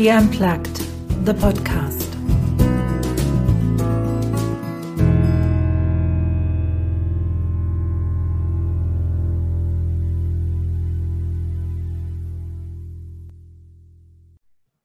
Tea 0.00 0.12
Unplugged, 0.12 0.78
the 1.26 1.34
podcast. 1.34 2.08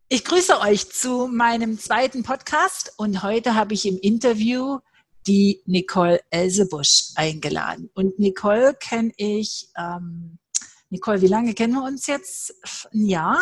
Ich 0.09 0.25
grüße 0.25 0.59
euch 0.59 0.91
zu 0.91 1.29
meinem 1.31 1.79
zweiten 1.79 2.23
Podcast 2.23 2.91
und 2.97 3.23
heute 3.23 3.55
habe 3.55 3.73
ich 3.73 3.85
im 3.85 3.97
Interview 3.97 4.79
die 5.27 5.61
Nicole 5.65 6.19
Elsebusch 6.29 7.13
eingeladen. 7.15 7.89
Und 7.93 8.19
Nicole 8.19 8.73
kenne 8.73 9.13
ich, 9.15 9.69
ähm, 9.77 10.39
Nicole, 10.89 11.21
wie 11.21 11.27
lange 11.27 11.53
kennen 11.53 11.75
wir 11.75 11.85
uns 11.85 12.05
jetzt? 12.05 12.53
Ein 12.93 13.05
Jahr? 13.05 13.39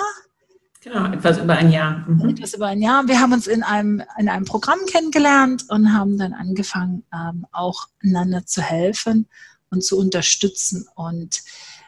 Genau, 0.83 1.05
etwas 1.13 1.37
über 1.37 1.53
ein 1.53 1.71
Jahr. 1.71 2.03
Mhm. 2.07 2.29
Etwas 2.29 2.53
über 2.55 2.67
ein 2.67 2.81
Jahr. 2.81 3.07
Wir 3.07 3.21
haben 3.21 3.31
uns 3.31 3.47
in 3.47 3.63
einem, 3.63 4.03
in 4.19 4.27
einem 4.27 4.43
Programm 4.43 4.79
kennengelernt 4.85 5.63
und 5.69 5.93
haben 5.93 6.17
dann 6.17 6.33
angefangen, 6.33 7.05
ähm, 7.13 7.45
auch 7.53 7.87
einander 8.03 8.45
zu 8.45 8.61
helfen 8.61 9.29
und 9.69 9.81
zu 9.81 9.97
unterstützen. 9.97 10.85
Und 10.95 11.41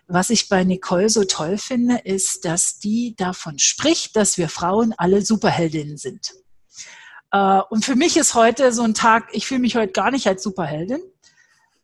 was 0.07 0.29
ich 0.29 0.47
bei 0.47 0.63
Nicole 0.63 1.09
so 1.09 1.25
toll 1.25 1.57
finde, 1.57 1.97
ist, 2.05 2.45
dass 2.45 2.79
die 2.79 3.15
davon 3.17 3.59
spricht, 3.59 4.15
dass 4.15 4.37
wir 4.37 4.47
Frauen 4.47 4.93
alle 4.97 5.21
Superheldinnen 5.23 5.97
sind. 5.97 6.33
Äh, 7.31 7.59
und 7.69 7.83
für 7.83 7.95
mich 7.95 8.15
ist 8.15 8.33
heute 8.33 8.71
so 8.71 8.83
ein 8.83 8.93
Tag, 8.93 9.27
ich 9.33 9.45
fühle 9.45 9.59
mich 9.59 9.75
heute 9.75 9.91
gar 9.91 10.11
nicht 10.11 10.25
als 10.25 10.41
Superheldin. 10.41 11.01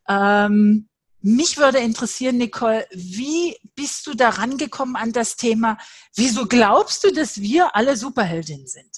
Ähm, 0.08 0.88
mich 1.22 1.56
würde 1.58 1.78
interessieren, 1.78 2.36
Nicole, 2.36 2.86
wie 2.92 3.56
bist 3.74 4.06
du 4.06 4.14
daran 4.14 4.58
gekommen 4.58 4.96
an 4.96 5.12
das 5.12 5.36
Thema? 5.36 5.78
Wieso 6.14 6.46
glaubst 6.46 7.04
du, 7.04 7.12
dass 7.12 7.40
wir 7.40 7.74
alle 7.74 7.96
Superheldinnen 7.96 8.66
sind? 8.66 8.90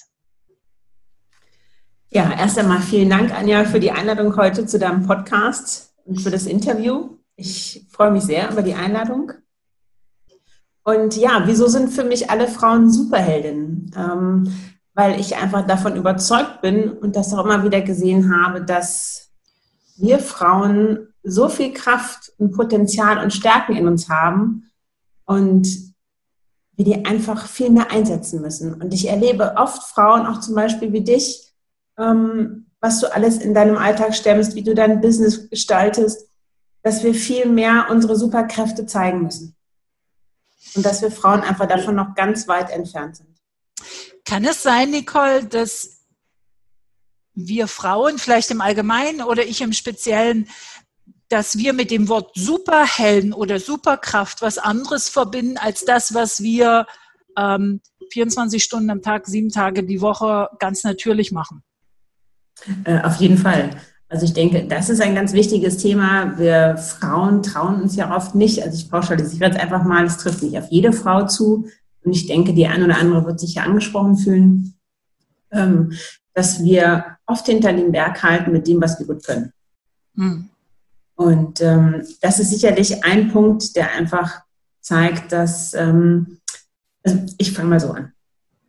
Ja, 2.10 2.32
erst 2.32 2.58
einmal 2.58 2.80
vielen 2.80 3.10
Dank, 3.10 3.34
Anja, 3.34 3.64
für 3.64 3.80
die 3.80 3.90
Einladung 3.90 4.36
heute 4.36 4.66
zu 4.66 4.78
deinem 4.78 5.06
Podcast 5.06 5.94
und 6.04 6.20
für 6.20 6.30
das 6.30 6.46
Interview. 6.46 7.18
Ich 7.36 7.86
freue 7.90 8.10
mich 8.10 8.22
sehr 8.22 8.50
über 8.50 8.62
die 8.62 8.74
Einladung. 8.74 9.32
Und 10.84 11.16
ja, 11.16 11.42
wieso 11.46 11.66
sind 11.66 11.90
für 11.90 12.04
mich 12.04 12.30
alle 12.30 12.46
Frauen 12.46 12.92
Superheldinnen? 12.92 13.90
Ähm, 13.96 14.54
weil 14.94 15.18
ich 15.18 15.36
einfach 15.36 15.66
davon 15.66 15.96
überzeugt 15.96 16.60
bin 16.62 16.88
und 16.88 17.16
das 17.16 17.34
auch 17.34 17.44
immer 17.44 17.64
wieder 17.64 17.80
gesehen 17.80 18.32
habe, 18.32 18.62
dass 18.62 19.32
wir 19.96 20.20
Frauen 20.20 21.13
so 21.24 21.48
viel 21.48 21.72
Kraft 21.72 22.32
und 22.38 22.52
Potenzial 22.52 23.18
und 23.18 23.32
Stärken 23.32 23.74
in 23.74 23.88
uns 23.88 24.08
haben 24.08 24.70
und 25.24 25.66
wir 26.76 26.84
die 26.84 27.04
einfach 27.04 27.48
viel 27.48 27.70
mehr 27.70 27.90
einsetzen 27.90 28.40
müssen. 28.40 28.74
Und 28.74 28.92
ich 28.92 29.08
erlebe 29.08 29.54
oft 29.56 29.82
Frauen, 29.84 30.26
auch 30.26 30.40
zum 30.40 30.54
Beispiel 30.54 30.92
wie 30.92 31.02
dich, 31.02 31.52
ähm, 31.98 32.66
was 32.80 33.00
du 33.00 33.12
alles 33.12 33.38
in 33.38 33.54
deinem 33.54 33.78
Alltag 33.78 34.14
stemmst, 34.14 34.54
wie 34.54 34.62
du 34.62 34.74
dein 34.74 35.00
Business 35.00 35.48
gestaltest, 35.48 36.28
dass 36.82 37.02
wir 37.02 37.14
viel 37.14 37.46
mehr 37.46 37.86
unsere 37.90 38.16
Superkräfte 38.16 38.84
zeigen 38.84 39.22
müssen. 39.22 39.56
Und 40.74 40.84
dass 40.84 41.00
wir 41.00 41.10
Frauen 41.10 41.40
einfach 41.40 41.66
davon 41.66 41.94
noch 41.94 42.14
ganz 42.14 42.48
weit 42.48 42.70
entfernt 42.70 43.16
sind. 43.16 43.28
Kann 44.24 44.44
es 44.44 44.62
sein, 44.62 44.90
Nicole, 44.90 45.44
dass 45.44 45.94
wir 47.34 47.68
Frauen, 47.68 48.18
vielleicht 48.18 48.50
im 48.50 48.60
Allgemeinen 48.60 49.22
oder 49.22 49.44
ich 49.44 49.60
im 49.60 49.72
Speziellen, 49.72 50.48
dass 51.34 51.58
wir 51.58 51.72
mit 51.72 51.90
dem 51.90 52.08
Wort 52.08 52.30
Superhelden 52.36 53.32
oder 53.32 53.58
Superkraft 53.58 54.40
was 54.40 54.56
anderes 54.56 55.08
verbinden 55.08 55.56
als 55.56 55.84
das, 55.84 56.14
was 56.14 56.44
wir 56.44 56.86
ähm, 57.36 57.80
24 58.12 58.62
Stunden 58.62 58.88
am 58.88 59.02
Tag, 59.02 59.26
sieben 59.26 59.48
Tage 59.48 59.82
die 59.82 60.00
Woche 60.00 60.48
ganz 60.60 60.84
natürlich 60.84 61.32
machen. 61.32 61.64
Äh, 62.84 63.00
auf 63.00 63.16
jeden 63.16 63.36
Fall. 63.36 63.70
Also 64.08 64.26
ich 64.26 64.32
denke, 64.32 64.68
das 64.68 64.88
ist 64.88 65.00
ein 65.00 65.16
ganz 65.16 65.32
wichtiges 65.32 65.78
Thema. 65.78 66.38
Wir 66.38 66.76
Frauen 66.76 67.42
trauen 67.42 67.82
uns 67.82 67.96
ja 67.96 68.14
oft 68.14 68.36
nicht. 68.36 68.62
Also 68.62 68.78
ich 68.78 68.88
pauschalisiere 68.88 69.50
jetzt 69.50 69.58
einfach 69.58 69.82
mal, 69.82 70.04
es 70.04 70.18
trifft 70.18 70.40
nicht 70.40 70.56
auf 70.56 70.70
jede 70.70 70.92
Frau 70.92 71.26
zu. 71.26 71.66
Und 72.04 72.12
ich 72.12 72.28
denke, 72.28 72.54
die 72.54 72.68
eine 72.68 72.84
oder 72.84 72.98
andere 72.98 73.24
wird 73.26 73.40
sich 73.40 73.54
ja 73.54 73.64
angesprochen 73.64 74.16
fühlen, 74.16 74.74
ähm, 75.50 75.94
dass 76.32 76.62
wir 76.62 77.16
oft 77.26 77.44
hinter 77.46 77.72
dem 77.72 77.90
Berg 77.90 78.22
halten 78.22 78.52
mit 78.52 78.68
dem, 78.68 78.80
was 78.80 79.00
wir 79.00 79.06
gut 79.08 79.26
können. 79.26 79.52
Hm. 80.14 80.50
Und 81.16 81.60
ähm, 81.60 82.06
das 82.20 82.40
ist 82.40 82.50
sicherlich 82.50 83.04
ein 83.04 83.30
Punkt, 83.30 83.76
der 83.76 83.92
einfach 83.92 84.42
zeigt, 84.80 85.32
dass, 85.32 85.74
ähm, 85.74 86.40
also 87.04 87.20
ich 87.38 87.52
fange 87.52 87.68
mal 87.68 87.80
so 87.80 87.90
an. 87.92 88.12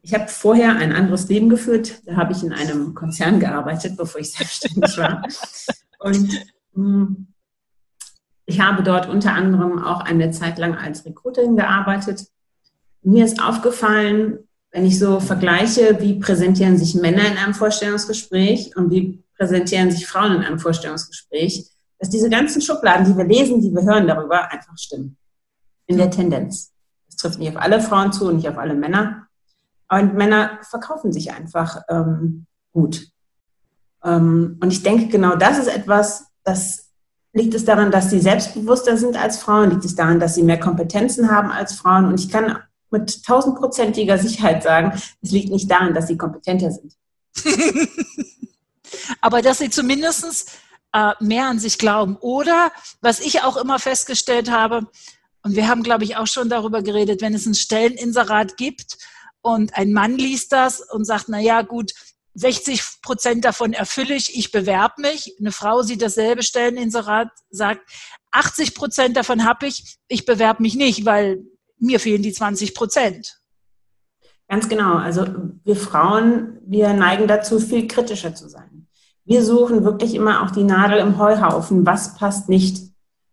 Ich 0.02 0.14
habe 0.14 0.28
vorher 0.28 0.76
ein 0.76 0.94
anderes 0.94 1.28
Leben 1.30 1.50
geführt. 1.50 2.02
Da 2.06 2.16
habe 2.16 2.32
ich 2.32 2.44
in 2.44 2.54
einem 2.54 2.94
Konzern 2.94 3.40
gearbeitet, 3.40 3.98
bevor 3.98 4.22
ich 4.22 4.32
selbstständig 4.38 4.98
war. 4.98 5.24
Und 6.00 6.30
mh, 6.74 7.08
hm, 7.08 7.28
ich 8.46 8.60
habe 8.60 8.84
dort 8.84 9.10
unter 9.10 9.34
anderem 9.34 9.84
auch 9.84 10.02
eine 10.02 10.30
Zeit 10.30 10.60
lang 10.60 10.76
als 10.76 11.06
Recruiterin 11.06 11.56
gearbeitet. 11.56 12.28
Mir 13.02 13.26
ist 13.26 13.42
aufgefallen, 13.42 14.40
wenn 14.72 14.86
ich 14.86 15.00
so 15.00 15.20
vergleiche, 15.20 15.98
wie 16.02 16.20
präsentieren 16.20 16.78
sich 16.78 16.96
Männer 16.96 17.26
in 17.26 17.38
einem 17.38 17.54
Vorstellungsgespräch 17.54 18.76
und 18.76 18.92
wie 18.92 19.24
präsentieren 19.38 19.90
sich 19.90 20.06
Frauen 20.06 20.34
in 20.34 20.44
einem 20.44 20.60
Vorstellungsgespräch, 20.60 21.66
dass 22.06 22.12
diese 22.12 22.30
ganzen 22.30 22.62
Schubladen, 22.62 23.04
die 23.08 23.18
wir 23.18 23.26
lesen, 23.26 23.62
die 23.62 23.74
wir 23.74 23.82
hören 23.82 24.08
darüber, 24.08 24.52
einfach 24.52 24.78
stimmen. 24.78 25.18
In 25.88 25.98
der 25.98 26.12
Tendenz. 26.12 26.72
Das 27.08 27.16
trifft 27.16 27.40
nicht 27.40 27.56
auf 27.56 27.62
alle 27.62 27.82
Frauen 27.82 28.14
zu 28.14 28.28
und 28.28 28.36
nicht 28.36 28.48
auf 28.48 28.60
alle 28.60 28.76
Männer. 28.76 29.28
Aber 29.88 30.04
Männer 30.04 30.60
verkaufen 30.70 31.12
sich 31.12 31.34
einfach 31.34 31.82
ähm, 31.90 32.46
gut. 32.72 33.08
Ähm, 34.04 34.60
und 34.62 34.72
ich 34.72 34.84
denke, 34.84 35.08
genau 35.08 35.36
das 35.36 35.58
ist 35.58 35.68
etwas, 35.68 36.28
das 36.44 36.92
liegt 37.34 37.56
es 37.56 37.66
daran, 37.66 37.90
dass 37.90 38.12
sie 38.12 38.20
selbstbewusster 38.20 38.98
sind 38.98 39.18
als 39.18 39.40
Frauen, 39.40 39.72
liegt 39.72 39.86
es 39.86 39.96
daran, 39.96 40.20
dass 40.20 40.36
sie 40.36 40.44
mehr 40.44 40.60
Kompetenzen 40.60 41.32
haben 41.32 41.50
als 41.50 41.74
Frauen. 41.74 42.06
Und 42.06 42.20
ich 42.20 42.30
kann 42.30 42.60
mit 42.92 43.26
tausendprozentiger 43.26 44.20
Sicherheit 44.20 44.62
sagen, 44.62 44.94
es 45.22 45.32
liegt 45.32 45.50
nicht 45.50 45.72
daran, 45.72 45.96
dass 45.96 46.08
sie 46.08 46.18
kompetenter 46.18 46.70
sind. 46.70 46.94
Aber 49.22 49.42
dass 49.42 49.58
sie 49.58 49.72
zumindest 49.72 50.52
äh, 50.96 51.14
mehr 51.20 51.48
an 51.48 51.60
sich 51.60 51.78
glauben. 51.78 52.16
Oder 52.22 52.72
was 53.02 53.20
ich 53.20 53.44
auch 53.44 53.58
immer 53.58 53.80
festgestellt 53.80 54.50
habe, 54.50 54.88
und 55.44 55.56
wir 55.56 55.68
haben, 55.68 55.84
glaube 55.84 56.06
ich, 56.06 56.16
auch 56.16 56.26
schon 56.26 56.50
darüber 56.50 56.82
geredet, 56.82 57.22
wenn 57.22 57.36
es 57.36 57.46
ein 57.46 57.54
Stelleninserat 57.54 58.58
gibt 58.58 58.98
und 59.42 59.76
ein 59.78 59.92
Mann 59.94 60.18
liest 60.18 60.54
das 60.54 60.80
und 60.80 61.06
sagt, 61.06 61.26
na 61.28 61.40
ja, 61.40 61.62
gut, 61.62 61.92
60 62.34 62.82
Prozent 63.04 63.46
davon 63.46 63.74
erfülle 63.74 64.16
ich, 64.16 64.36
ich 64.38 64.52
bewerbe 64.52 65.02
mich. 65.02 65.36
Eine 65.40 65.52
Frau 65.52 65.84
sieht 65.84 66.02
dasselbe 66.02 66.42
Stelleninserat, 66.44 67.30
sagt, 67.50 67.82
80 68.32 68.74
Prozent 68.74 69.18
davon 69.18 69.44
habe 69.44 69.68
ich, 69.68 69.98
ich 70.08 70.26
bewerbe 70.26 70.64
mich 70.64 70.76
nicht, 70.76 71.06
weil 71.06 71.44
mir 71.78 72.00
fehlen 72.00 72.24
die 72.24 72.34
20 72.34 72.74
Prozent. 72.74 73.40
Ganz 74.48 74.68
genau. 74.68 74.96
Also 74.96 75.28
wir 75.64 75.76
Frauen, 75.76 76.58
wir 76.66 76.94
neigen 76.94 77.28
dazu, 77.28 77.60
viel 77.60 77.88
kritischer 77.88 78.34
zu 78.34 78.50
sein 78.50 78.75
wir 79.26 79.44
suchen 79.44 79.84
wirklich 79.84 80.14
immer 80.14 80.44
auch 80.44 80.52
die 80.52 80.64
Nadel 80.64 81.00
im 81.00 81.18
Heuhaufen, 81.18 81.86
was 81.86 82.16
passt 82.16 82.48
nicht. 82.48 82.84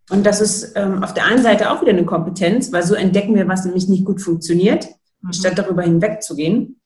Und 0.09 0.25
das 0.25 0.41
ist 0.41 0.73
ähm, 0.75 1.03
auf 1.03 1.13
der 1.13 1.25
einen 1.25 1.43
Seite 1.43 1.71
auch 1.71 1.81
wieder 1.81 1.91
eine 1.91 2.05
Kompetenz, 2.05 2.71
weil 2.73 2.83
so 2.83 2.95
entdecken 2.95 3.35
wir, 3.35 3.47
was 3.47 3.63
nämlich 3.63 3.87
nicht 3.87 4.03
gut 4.03 4.21
funktioniert, 4.21 4.87
mhm. 5.21 5.33
statt 5.33 5.57
darüber 5.57 5.83
hinwegzugehen. 5.83 6.79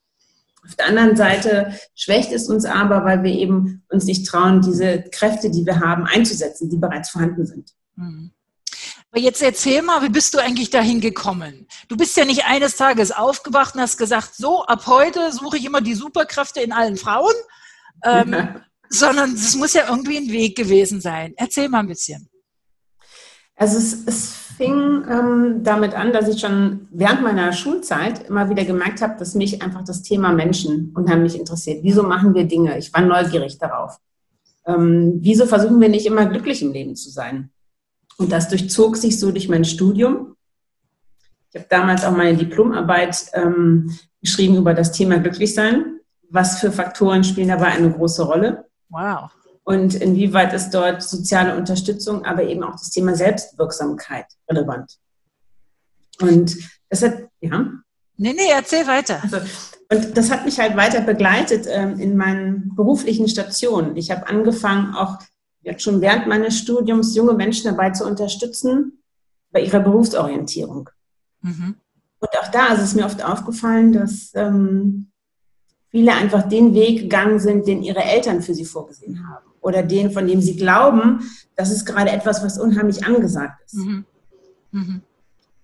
Auf 0.65 0.75
der 0.75 0.87
anderen 0.87 1.15
Seite 1.15 1.73
schwächt 1.95 2.31
es 2.33 2.49
uns 2.49 2.65
aber, 2.65 3.05
weil 3.05 3.23
wir 3.23 3.31
eben 3.31 3.83
uns 3.89 4.03
nicht 4.03 4.27
trauen, 4.27 4.61
diese 4.61 5.03
Kräfte, 5.03 5.49
die 5.49 5.65
wir 5.65 5.79
haben, 5.79 6.05
einzusetzen, 6.05 6.69
die 6.69 6.77
bereits 6.77 7.09
vorhanden 7.09 7.45
sind. 7.45 7.71
Mhm. 7.95 8.31
Aber 9.09 9.21
jetzt 9.21 9.41
erzähl 9.41 9.81
mal, 9.81 10.03
wie 10.03 10.09
bist 10.09 10.33
du 10.33 10.39
eigentlich 10.39 10.69
dahin 10.69 10.99
gekommen? 10.99 11.65
Du 11.87 11.95
bist 11.95 12.17
ja 12.17 12.25
nicht 12.25 12.45
eines 12.45 12.75
Tages 12.75 13.13
aufgewacht 13.13 13.75
und 13.75 13.81
hast 13.81 13.97
gesagt, 13.97 14.35
so, 14.35 14.65
ab 14.65 14.85
heute 14.85 15.31
suche 15.31 15.57
ich 15.57 15.65
immer 15.65 15.79
die 15.79 15.93
Superkräfte 15.95 16.59
in 16.59 16.73
allen 16.73 16.97
Frauen. 16.97 17.33
Ähm, 18.03 18.33
ja 18.33 18.61
sondern 18.89 19.33
es 19.33 19.55
muss 19.55 19.73
ja 19.73 19.89
irgendwie 19.89 20.17
ein 20.17 20.31
Weg 20.31 20.55
gewesen 20.55 21.01
sein. 21.01 21.33
Erzähl 21.37 21.69
mal 21.69 21.79
ein 21.79 21.87
bisschen. 21.87 22.29
Also 23.55 23.77
es, 23.77 24.05
es 24.05 24.33
fing 24.57 25.03
ähm, 25.09 25.63
damit 25.63 25.93
an, 25.95 26.13
dass 26.13 26.27
ich 26.27 26.39
schon 26.39 26.87
während 26.91 27.23
meiner 27.23 27.53
Schulzeit 27.53 28.27
immer 28.27 28.49
wieder 28.49 28.65
gemerkt 28.65 29.01
habe, 29.01 29.17
dass 29.17 29.35
mich 29.35 29.61
einfach 29.61 29.83
das 29.83 30.03
Thema 30.03 30.31
Menschen 30.31 30.91
unheimlich 30.95 31.37
interessiert. 31.37 31.83
Wieso 31.83 32.03
machen 32.03 32.33
wir 32.35 32.45
Dinge? 32.45 32.77
Ich 32.77 32.93
war 32.93 33.01
neugierig 33.01 33.57
darauf. 33.57 33.97
Ähm, 34.65 35.19
wieso 35.21 35.45
versuchen 35.45 35.79
wir 35.81 35.89
nicht 35.89 36.05
immer 36.05 36.25
glücklich 36.25 36.61
im 36.61 36.71
Leben 36.71 36.95
zu 36.95 37.09
sein? 37.09 37.51
Und 38.17 38.31
das 38.31 38.49
durchzog 38.49 38.97
sich 38.97 39.19
so 39.19 39.31
durch 39.31 39.49
mein 39.49 39.65
Studium. 39.65 40.35
Ich 41.51 41.59
habe 41.59 41.67
damals 41.69 42.03
auch 42.03 42.15
meine 42.15 42.37
Diplomarbeit 42.37 43.27
ähm, 43.33 43.97
geschrieben 44.21 44.57
über 44.57 44.73
das 44.73 44.91
Thema 44.91 45.19
Glücklichsein. 45.19 45.99
Was 46.29 46.59
für 46.59 46.71
Faktoren 46.71 47.23
spielen 47.23 47.47
dabei 47.47 47.67
eine 47.67 47.91
große 47.91 48.23
Rolle? 48.23 48.66
Wow. 48.89 49.31
Und 49.63 49.95
inwieweit 49.95 50.53
ist 50.53 50.69
dort 50.69 51.03
soziale 51.03 51.57
Unterstützung, 51.57 52.23
aber 52.25 52.43
eben 52.43 52.63
auch 52.63 52.71
das 52.71 52.89
Thema 52.89 53.15
Selbstwirksamkeit 53.15 54.25
relevant? 54.49 54.97
Und 56.21 56.55
das 56.89 57.01
hat, 57.03 57.15
ja. 57.41 57.71
Nee, 58.15 58.33
nee, 58.33 58.49
erzähl 58.49 58.87
weiter. 58.87 59.21
Also, 59.21 59.37
Und 59.91 60.17
das 60.17 60.31
hat 60.31 60.45
mich 60.45 60.59
halt 60.59 60.75
weiter 60.77 61.01
begleitet 61.01 61.65
ähm, 61.69 61.99
in 61.99 62.15
meinen 62.15 62.75
beruflichen 62.75 63.27
Stationen. 63.27 63.95
Ich 63.97 64.09
habe 64.09 64.27
angefangen, 64.27 64.95
auch 64.95 65.19
jetzt 65.61 65.83
schon 65.83 66.01
während 66.01 66.27
meines 66.27 66.57
Studiums 66.57 67.15
junge 67.15 67.33
Menschen 67.33 67.65
dabei 67.65 67.91
zu 67.91 68.05
unterstützen 68.05 69.03
bei 69.51 69.61
ihrer 69.61 69.81
Berufsorientierung. 69.81 70.89
Mhm. 71.41 71.75
Und 72.19 72.29
auch 72.39 72.47
da 72.47 72.67
ist 72.73 72.81
es 72.81 72.95
mir 72.95 73.05
oft 73.05 73.23
aufgefallen, 73.23 73.93
dass 73.93 74.31
ähm, 74.33 75.11
viele 75.97 76.13
einfach 76.13 76.47
den 76.47 76.75
Weg 76.75 76.99
gegangen 76.99 77.39
sind, 77.39 77.65
den 77.65 77.81
ihre 77.81 78.03
Eltern 78.03 78.43
für 78.43 78.53
sie 78.53 78.65
vorgesehen 78.65 79.27
haben. 79.27 79.47
Oder 79.61 79.81
den, 79.81 80.11
von 80.11 80.27
dem 80.27 80.41
sie 80.41 80.55
glauben, 80.55 81.21
das 81.55 81.71
ist 81.71 81.85
gerade 81.85 82.11
etwas, 82.11 82.43
was 82.43 82.59
unheimlich 82.59 83.03
angesagt 83.03 83.63
ist. 83.65 83.77
Mhm. 83.77 84.05
Mhm. 84.71 85.01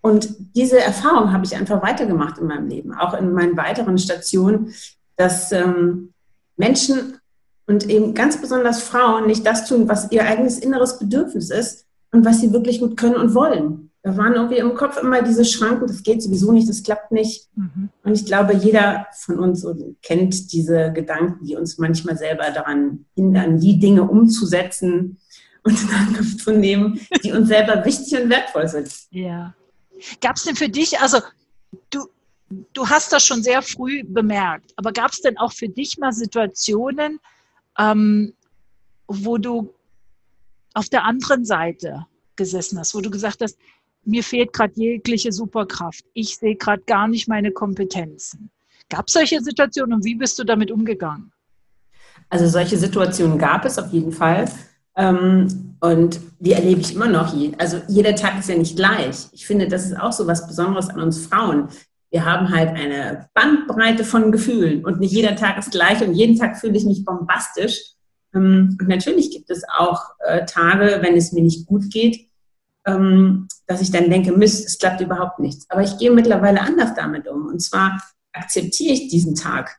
Und 0.02 0.36
diese 0.56 0.80
Erfahrung 0.80 1.32
habe 1.32 1.46
ich 1.46 1.56
einfach 1.56 1.84
weitergemacht 1.84 2.40
in 2.40 2.48
meinem 2.48 2.68
Leben, 2.68 2.96
auch 2.96 3.14
in 3.14 3.32
meinen 3.34 3.56
weiteren 3.56 4.00
Stationen, 4.00 4.74
dass 5.18 5.52
ähm, 5.52 6.14
Menschen 6.58 7.20
und 7.68 7.88
eben 7.88 8.16
ganz 8.16 8.42
besonders 8.42 8.82
Frauen 8.82 9.28
nicht 9.28 9.46
das 9.46 9.68
tun, 9.68 9.88
was 9.88 10.12
ihr 10.12 10.26
eigenes 10.26 10.58
inneres 10.58 10.98
Bedürfnis 10.98 11.52
ist 11.52 11.86
und 12.12 12.26
was 12.26 12.42
sie 12.42 12.52
wirklich 12.52 12.80
gut 12.80 12.98
können 12.98 13.18
und 13.18 13.36
wollen. 13.36 13.92
Da 14.06 14.18
waren 14.18 14.34
irgendwie 14.34 14.58
im 14.58 14.76
Kopf 14.76 14.98
immer 15.02 15.22
diese 15.22 15.46
Schranken, 15.46 15.88
das 15.88 16.04
geht 16.04 16.22
sowieso 16.22 16.52
nicht, 16.52 16.68
das 16.68 16.84
klappt 16.84 17.14
nicht. 17.14 17.48
Mhm. 17.56 17.90
Und 18.04 18.14
ich 18.14 18.26
glaube, 18.26 18.54
jeder 18.54 19.08
von 19.16 19.40
uns 19.40 19.66
kennt 20.02 20.52
diese 20.52 20.92
Gedanken, 20.92 21.46
die 21.46 21.56
uns 21.56 21.78
manchmal 21.78 22.18
selber 22.18 22.52
daran 22.52 23.06
hindern, 23.16 23.62
die 23.62 23.80
Dinge 23.80 24.04
umzusetzen 24.04 25.20
und 25.64 25.82
in 25.82 25.90
Angriff 25.90 26.38
zu 26.38 26.52
nehmen, 26.52 27.00
die 27.24 27.32
uns 27.32 27.48
selber 27.48 27.86
wichtig 27.86 28.22
und 28.22 28.30
wertvoll 28.30 28.68
sind. 28.68 28.92
Ja. 29.12 29.56
Gab 30.20 30.36
es 30.36 30.44
denn 30.44 30.58
für 30.58 30.68
dich, 30.68 31.00
also 31.00 31.20
du, 31.90 32.06
du 32.74 32.90
hast 32.90 33.14
das 33.14 33.26
schon 33.26 33.42
sehr 33.42 33.62
früh 33.62 34.04
bemerkt, 34.04 34.74
aber 34.76 34.92
gab 34.92 35.12
es 35.12 35.22
denn 35.22 35.38
auch 35.38 35.54
für 35.54 35.70
dich 35.70 35.98
mal 35.98 36.12
Situationen, 36.12 37.22
ähm, 37.80 38.34
wo 39.08 39.38
du 39.38 39.74
auf 40.74 40.90
der 40.90 41.06
anderen 41.06 41.46
Seite 41.46 42.06
gesessen 42.36 42.80
hast, 42.80 42.96
wo 42.96 43.00
du 43.00 43.10
gesagt 43.10 43.42
hast, 43.42 43.58
mir 44.06 44.24
fehlt 44.24 44.54
gerade 44.54 44.74
jegliche 44.76 45.32
Superkraft. 45.32 46.04
Ich 46.14 46.38
sehe 46.38 46.56
gerade 46.56 46.84
gar 46.86 47.08
nicht 47.08 47.28
meine 47.28 47.52
Kompetenzen. 47.52 48.50
Gab 48.90 49.08
es 49.08 49.14
solche 49.14 49.42
Situationen 49.42 49.96
und 49.96 50.06
wie 50.06 50.16
bist 50.16 50.38
du 50.40 50.44
damit 50.44 50.72
umgegangen? 50.72 51.32
Also 52.30 52.48
solche 52.48 52.78
Situationen 52.78 53.38
gab 53.38 53.66
es 53.66 53.78
auf 53.80 53.92
jeden 53.92 54.12
Fall. 54.12 54.46
Ähm, 54.96 55.76
und 55.80 56.20
die 56.40 56.54
erlebe 56.54 56.82
ich 56.82 56.96
immer 56.96 57.08
noch. 57.08 57.36
Also 57.58 57.82
jeder 57.88 58.16
Tag 58.16 58.40
ist 58.40 58.50
ja 58.50 58.56
nicht 58.56 58.76
gleich. 58.76 59.28
Ich 59.32 59.46
finde, 59.46 59.68
das 59.68 59.86
ist 59.86 60.00
auch 60.00 60.12
so 60.12 60.28
was 60.28 60.48
Besonderes 60.48 60.90
an 60.90 61.02
uns 61.02 61.26
Frauen. 61.26 61.70
Wir 62.12 62.26
haben 62.26 62.50
halt 62.50 62.70
eine 62.70 63.28
Bandbreite 63.34 64.04
von 64.04 64.32
Gefühlen 64.32 64.86
und 64.86 65.00
nicht 65.00 65.14
jeder 65.14 65.36
Tag 65.36 65.58
ist 65.58 65.72
gleich 65.72 66.06
und 66.06 66.14
jeden 66.14 66.38
Tag 66.38 66.58
fühle 66.58 66.78
ich 66.78 66.86
mich 66.86 67.04
bombastisch. 67.04 67.80
Ähm, 68.36 68.78
und 68.80 68.88
natürlich 68.88 69.32
gibt 69.32 69.50
es 69.50 69.64
auch 69.78 70.02
äh, 70.26 70.46
Tage, 70.46 71.00
wenn 71.02 71.16
es 71.16 71.32
mir 71.32 71.42
nicht 71.42 71.66
gut 71.66 71.90
geht, 71.92 72.28
dass 72.86 73.82
ich 73.82 73.92
dann 73.92 74.10
denke, 74.10 74.34
Mist, 74.34 74.66
es 74.66 74.78
klappt 74.78 75.02
überhaupt 75.02 75.40
nichts. 75.40 75.70
Aber 75.70 75.84
ich 75.84 75.98
gehe 75.98 76.12
mittlerweile 76.12 76.62
anders 76.62 76.94
damit 76.96 77.28
um. 77.28 77.48
Und 77.48 77.62
zwar 77.62 78.02
akzeptiere 78.34 78.94
ich 78.94 79.08
diesen 79.08 79.36
Tag. 79.36 79.78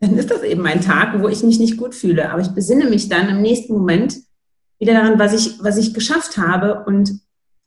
Dann 0.00 0.16
ist 0.16 0.30
das 0.30 0.42
eben 0.42 0.66
ein 0.66 0.80
Tag, 0.80 1.20
wo 1.20 1.28
ich 1.28 1.42
mich 1.42 1.58
nicht 1.58 1.76
gut 1.76 1.94
fühle. 1.94 2.30
Aber 2.30 2.40
ich 2.40 2.48
besinne 2.48 2.88
mich 2.88 3.08
dann 3.08 3.28
im 3.28 3.42
nächsten 3.42 3.72
Moment 3.72 4.16
wieder 4.78 4.94
daran, 4.94 5.18
was 5.18 5.32
ich, 5.32 5.62
was 5.62 5.76
ich 5.78 5.94
geschafft 5.94 6.36
habe 6.36 6.84
und, 6.84 7.20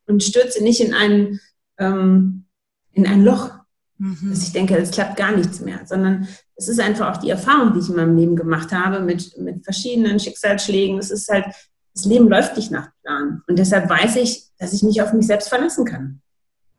und 0.07 0.24
stürze 0.24 0.63
nicht 0.63 0.80
in 0.80 0.94
ein, 0.94 1.39
ähm, 1.77 2.45
in 2.91 3.07
ein 3.07 3.24
Loch, 3.24 3.51
mhm. 3.97 4.30
dass 4.30 4.44
ich 4.44 4.51
denke, 4.51 4.77
es 4.77 4.91
klappt 4.91 5.18
gar 5.18 5.36
nichts 5.36 5.59
mehr, 5.59 5.81
sondern 5.86 6.27
es 6.56 6.68
ist 6.68 6.80
einfach 6.80 7.12
auch 7.12 7.18
die 7.18 7.30
Erfahrung, 7.30 7.74
die 7.74 7.80
ich 7.80 7.89
in 7.89 7.95
meinem 7.95 8.18
Leben 8.18 8.36
gemacht 8.36 8.71
habe 8.71 9.00
mit, 9.00 9.38
mit 9.39 9.63
verschiedenen 9.63 10.19
Schicksalsschlägen. 10.19 11.00
Es 11.00 11.09
ist 11.09 11.30
halt, 11.30 11.45
das 11.94 12.06
Leben 12.06 12.30
läuft 12.30 12.56
nicht 12.56 12.71
nach 12.71 12.89
Plan. 13.03 13.41
Und 13.47 13.59
deshalb 13.59 13.89
weiß 13.89 14.15
ich, 14.18 14.45
dass 14.57 14.74
ich 14.74 14.83
mich 14.83 15.01
auf 15.01 15.13
mich 15.13 15.27
selbst 15.27 15.50
verlassen 15.50 15.86
kann. 15.86 16.21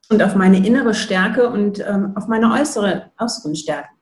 Und 0.09 0.21
auf 0.21 0.35
meine 0.35 0.65
innere 0.65 0.93
Stärke 0.93 1.49
und 1.49 1.79
ähm, 1.79 2.13
auf 2.15 2.27
meine 2.27 2.51
äußere, 2.51 3.11
äußeren 3.19 3.55
Stärken. 3.55 3.95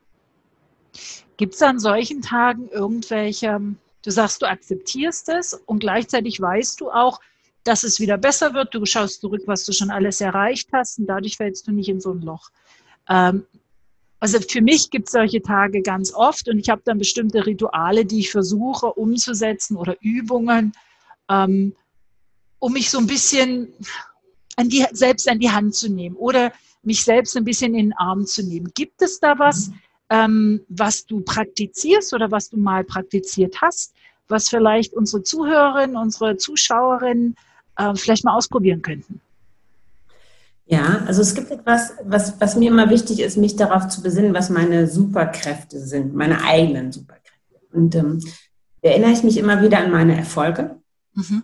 Gibt 1.37 1.53
es 1.53 1.61
an 1.61 1.79
solchen 1.79 2.21
Tagen 2.21 2.67
irgendwelche 2.69 3.59
Du 4.03 4.11
sagst, 4.11 4.41
du 4.41 4.45
akzeptierst 4.45 5.29
es 5.29 5.53
und 5.53 5.79
gleichzeitig 5.79 6.39
weißt 6.39 6.79
du 6.79 6.89
auch, 6.89 7.19
dass 7.63 7.83
es 7.83 7.99
wieder 7.99 8.17
besser 8.17 8.53
wird. 8.53 8.73
Du 8.73 8.85
schaust 8.85 9.21
zurück, 9.21 9.41
was 9.45 9.65
du 9.65 9.73
schon 9.73 9.89
alles 9.89 10.21
erreicht 10.21 10.69
hast 10.71 10.99
und 10.99 11.07
dadurch 11.07 11.35
fällst 11.37 11.67
du 11.67 11.71
nicht 11.71 11.89
in 11.89 11.99
so 11.99 12.13
ein 12.13 12.21
Loch. 12.21 12.49
Ähm, 13.09 13.45
also 14.21 14.39
für 14.39 14.61
mich 14.61 14.89
gibt 14.89 15.07
es 15.07 15.13
solche 15.13 15.41
Tage 15.41 15.81
ganz 15.81 16.13
oft 16.13 16.47
und 16.49 16.59
ich 16.59 16.69
habe 16.69 16.81
dann 16.85 16.97
bestimmte 16.97 17.45
Rituale, 17.45 18.05
die 18.05 18.19
ich 18.19 18.31
versuche 18.31 18.87
umzusetzen 18.87 19.75
oder 19.77 19.95
Übungen, 20.01 20.73
ähm, 21.29 21.75
um 22.59 22.73
mich 22.73 22.89
so 22.89 22.97
ein 22.97 23.07
bisschen 23.07 23.73
an 24.55 24.69
die, 24.69 24.85
selbst 24.91 25.29
an 25.29 25.39
die 25.39 25.49
Hand 25.49 25.75
zu 25.75 25.89
nehmen 25.89 26.15
oder 26.15 26.51
mich 26.83 27.03
selbst 27.03 27.35
ein 27.37 27.43
bisschen 27.43 27.73
in 27.75 27.87
den 27.87 27.93
Arm 27.97 28.25
zu 28.25 28.43
nehmen. 28.43 28.71
Gibt 28.73 29.01
es 29.01 29.19
da 29.19 29.37
was, 29.39 29.71
ähm, 30.09 30.61
was 30.69 31.05
du 31.05 31.21
praktizierst 31.21 32.13
oder 32.13 32.31
was 32.31 32.49
du 32.49 32.57
mal 32.57 32.83
praktiziert 32.83 33.61
hast, 33.61 33.93
was 34.27 34.49
vielleicht 34.49 34.93
unsere 34.93 35.23
Zuhörerinnen, 35.23 35.95
unsere 35.95 36.37
Zuschauerinnen 36.37 37.35
äh, 37.77 37.95
vielleicht 37.95 38.25
mal 38.25 38.35
ausprobieren 38.35 38.81
könnten? 38.81 39.21
Ja, 40.65 41.03
also 41.07 41.21
es 41.21 41.33
gibt 41.33 41.49
etwas, 41.49 41.93
was, 42.03 42.39
was 42.39 42.55
mir 42.55 42.69
immer 42.69 42.91
wichtig 42.91 43.21
ist, 43.21 43.37
mich 43.37 43.55
darauf 43.55 43.87
zu 43.87 44.03
besinnen, 44.03 44.35
was 44.35 44.51
meine 44.51 44.87
Superkräfte 44.87 45.79
sind, 45.79 46.13
meine 46.13 46.43
eigenen 46.43 46.91
Superkräfte. 46.91 47.59
Und 47.73 47.95
ähm, 47.95 48.23
erinnere 48.81 49.11
ich 49.11 49.23
mich 49.23 49.37
immer 49.37 49.63
wieder 49.63 49.79
an 49.79 49.91
meine 49.91 50.15
Erfolge. 50.15 50.78
Mhm. 51.13 51.43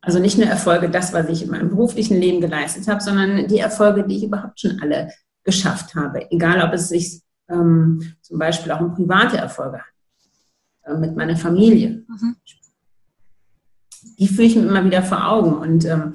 Also 0.00 0.18
nicht 0.18 0.38
nur 0.38 0.46
Erfolge, 0.46 0.88
das, 0.88 1.12
was 1.12 1.28
ich 1.28 1.42
in 1.42 1.50
meinem 1.50 1.68
beruflichen 1.68 2.18
Leben 2.18 2.40
geleistet 2.40 2.88
habe, 2.88 3.02
sondern 3.02 3.46
die 3.48 3.58
Erfolge, 3.58 4.06
die 4.06 4.16
ich 4.16 4.24
überhaupt 4.24 4.60
schon 4.60 4.80
alle 4.80 5.10
geschafft 5.44 5.94
habe. 5.94 6.30
Egal, 6.30 6.62
ob 6.66 6.72
es 6.72 6.88
sich 6.88 7.20
ähm, 7.50 8.14
zum 8.22 8.38
Beispiel 8.38 8.72
auch 8.72 8.80
um 8.80 8.94
private 8.94 9.36
Erfolge 9.36 9.82
äh, 10.84 10.94
mit 10.94 11.16
meiner 11.16 11.36
Familie. 11.36 12.04
Mhm. 12.08 12.36
Die 14.18 14.28
führe 14.28 14.46
ich 14.46 14.56
mir 14.56 14.62
immer 14.62 14.84
wieder 14.84 15.02
vor 15.02 15.28
Augen. 15.28 15.54
Und 15.54 15.84
ähm, 15.84 16.14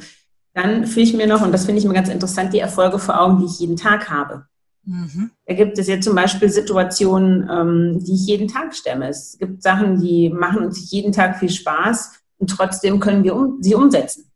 dann 0.53 0.87
führe 0.87 1.03
ich 1.03 1.13
mir 1.13 1.27
noch, 1.27 1.41
und 1.41 1.51
das 1.51 1.65
finde 1.65 1.79
ich 1.79 1.85
mir 1.85 1.93
ganz 1.93 2.09
interessant, 2.09 2.53
die 2.53 2.59
Erfolge 2.59 2.97
vor 2.97 3.19
Augen, 3.19 3.39
die 3.39 3.45
ich 3.45 3.59
jeden 3.59 3.75
Tag 3.75 4.09
habe. 4.09 4.45
Mhm. 4.83 5.31
Da 5.45 5.53
gibt 5.53 5.77
es 5.77 5.87
ja 5.87 5.99
zum 5.99 6.15
Beispiel 6.15 6.49
Situationen, 6.49 7.47
ähm, 7.49 8.03
die 8.03 8.13
ich 8.13 8.25
jeden 8.25 8.47
Tag 8.47 8.75
stemme. 8.75 9.09
Es 9.09 9.37
gibt 9.37 9.61
Sachen, 9.61 9.99
die 9.99 10.29
machen 10.29 10.63
uns 10.63 10.91
jeden 10.91 11.11
Tag 11.11 11.37
viel 11.37 11.49
Spaß 11.49 12.13
und 12.37 12.49
trotzdem 12.49 12.99
können 12.99 13.23
wir 13.23 13.35
um, 13.35 13.61
sie 13.61 13.75
umsetzen. 13.75 14.31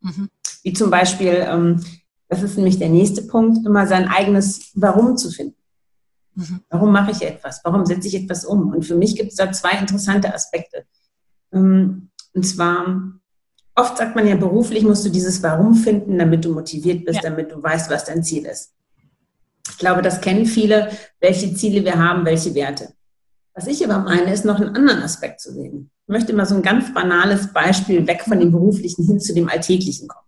Mhm. 0.00 0.28
Wie 0.62 0.72
zum 0.72 0.90
Beispiel, 0.90 1.44
ähm, 1.48 1.82
das 2.28 2.42
ist 2.42 2.56
nämlich 2.56 2.78
der 2.78 2.88
nächste 2.88 3.22
Punkt, 3.22 3.66
immer 3.66 3.86
sein 3.86 4.08
eigenes 4.08 4.70
Warum 4.74 5.16
zu 5.16 5.30
finden. 5.30 5.56
Mhm. 6.34 6.60
Warum 6.70 6.92
mache 6.92 7.10
ich 7.10 7.22
etwas? 7.22 7.60
Warum 7.64 7.84
setze 7.84 8.08
ich 8.08 8.14
etwas 8.14 8.44
um? 8.44 8.72
Und 8.72 8.84
für 8.84 8.96
mich 8.96 9.16
gibt 9.16 9.30
es 9.30 9.36
da 9.36 9.52
zwei 9.52 9.72
interessante 9.72 10.32
Aspekte. 10.34 10.84
Ähm, 11.52 12.10
und 12.34 12.44
zwar, 12.44 13.12
oft 13.74 13.98
sagt 13.98 14.16
man 14.16 14.26
ja, 14.26 14.36
beruflich 14.36 14.84
musst 14.84 15.04
du 15.04 15.10
dieses 15.10 15.42
Warum 15.42 15.74
finden, 15.74 16.18
damit 16.18 16.44
du 16.44 16.52
motiviert 16.52 17.04
bist, 17.04 17.22
ja. 17.22 17.30
damit 17.30 17.52
du 17.52 17.62
weißt, 17.62 17.90
was 17.90 18.04
dein 18.04 18.24
Ziel 18.24 18.46
ist. 18.46 18.72
Ich 19.70 19.78
glaube, 19.78 20.02
das 20.02 20.20
kennen 20.20 20.46
viele, 20.46 20.90
welche 21.20 21.54
Ziele 21.54 21.84
wir 21.84 21.98
haben, 21.98 22.24
welche 22.24 22.54
Werte. 22.54 22.94
Was 23.54 23.66
ich 23.66 23.84
aber 23.84 23.98
meine, 23.98 24.32
ist 24.32 24.44
noch 24.44 24.60
einen 24.60 24.74
anderen 24.74 25.02
Aspekt 25.02 25.40
zu 25.40 25.52
sehen. 25.52 25.90
Ich 26.06 26.12
möchte 26.12 26.32
mal 26.32 26.46
so 26.46 26.54
ein 26.54 26.62
ganz 26.62 26.92
banales 26.94 27.52
Beispiel 27.52 28.06
weg 28.06 28.22
von 28.22 28.40
dem 28.40 28.50
Beruflichen 28.50 29.06
hin 29.06 29.20
zu 29.20 29.34
dem 29.34 29.48
Alltäglichen 29.48 30.08
kommen. 30.08 30.26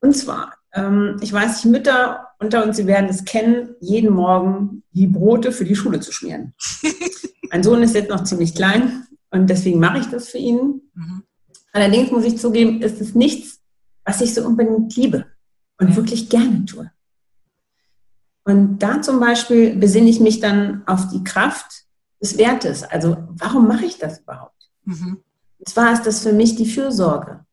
Und 0.00 0.16
zwar, 0.16 0.54
ähm, 0.72 1.16
ich 1.20 1.32
weiß 1.32 1.64
nicht, 1.64 1.72
Mütter 1.72 2.28
unter 2.38 2.64
uns, 2.64 2.76
Sie 2.76 2.86
werden 2.86 3.08
es 3.08 3.24
kennen, 3.24 3.74
jeden 3.80 4.12
Morgen 4.12 4.82
die 4.92 5.06
Brote 5.06 5.52
für 5.52 5.64
die 5.64 5.76
Schule 5.76 6.00
zu 6.00 6.12
schmieren. 6.12 6.54
mein 7.50 7.62
Sohn 7.62 7.82
ist 7.82 7.94
jetzt 7.94 8.10
noch 8.10 8.24
ziemlich 8.24 8.54
klein 8.54 9.06
und 9.30 9.48
deswegen 9.48 9.78
mache 9.78 9.98
ich 9.98 10.06
das 10.06 10.28
für 10.28 10.38
ihn. 10.38 10.82
Mhm. 10.94 11.22
Allerdings 11.72 12.10
muss 12.10 12.24
ich 12.24 12.38
zugeben, 12.38 12.82
ist 12.82 13.00
es 13.00 13.14
nichts, 13.14 13.60
was 14.04 14.20
ich 14.20 14.34
so 14.34 14.44
unbedingt 14.44 14.94
liebe 14.96 15.26
und 15.78 15.90
mhm. 15.90 15.96
wirklich 15.96 16.28
gerne 16.28 16.64
tue. 16.64 16.90
Und 18.44 18.80
da 18.80 19.00
zum 19.02 19.20
Beispiel 19.20 19.76
besinne 19.76 20.10
ich 20.10 20.20
mich 20.20 20.40
dann 20.40 20.82
auf 20.86 21.08
die 21.08 21.22
Kraft 21.22 21.84
des 22.22 22.38
Wertes. 22.38 22.84
Also 22.84 23.16
warum 23.30 23.68
mache 23.68 23.84
ich 23.84 23.98
das 23.98 24.20
überhaupt? 24.20 24.70
Mhm. 24.84 25.18
Und 25.58 25.68
zwar 25.68 25.92
ist 25.92 26.06
das 26.06 26.22
für 26.22 26.32
mich 26.32 26.56
die 26.56 26.66
Fürsorge. 26.66 27.44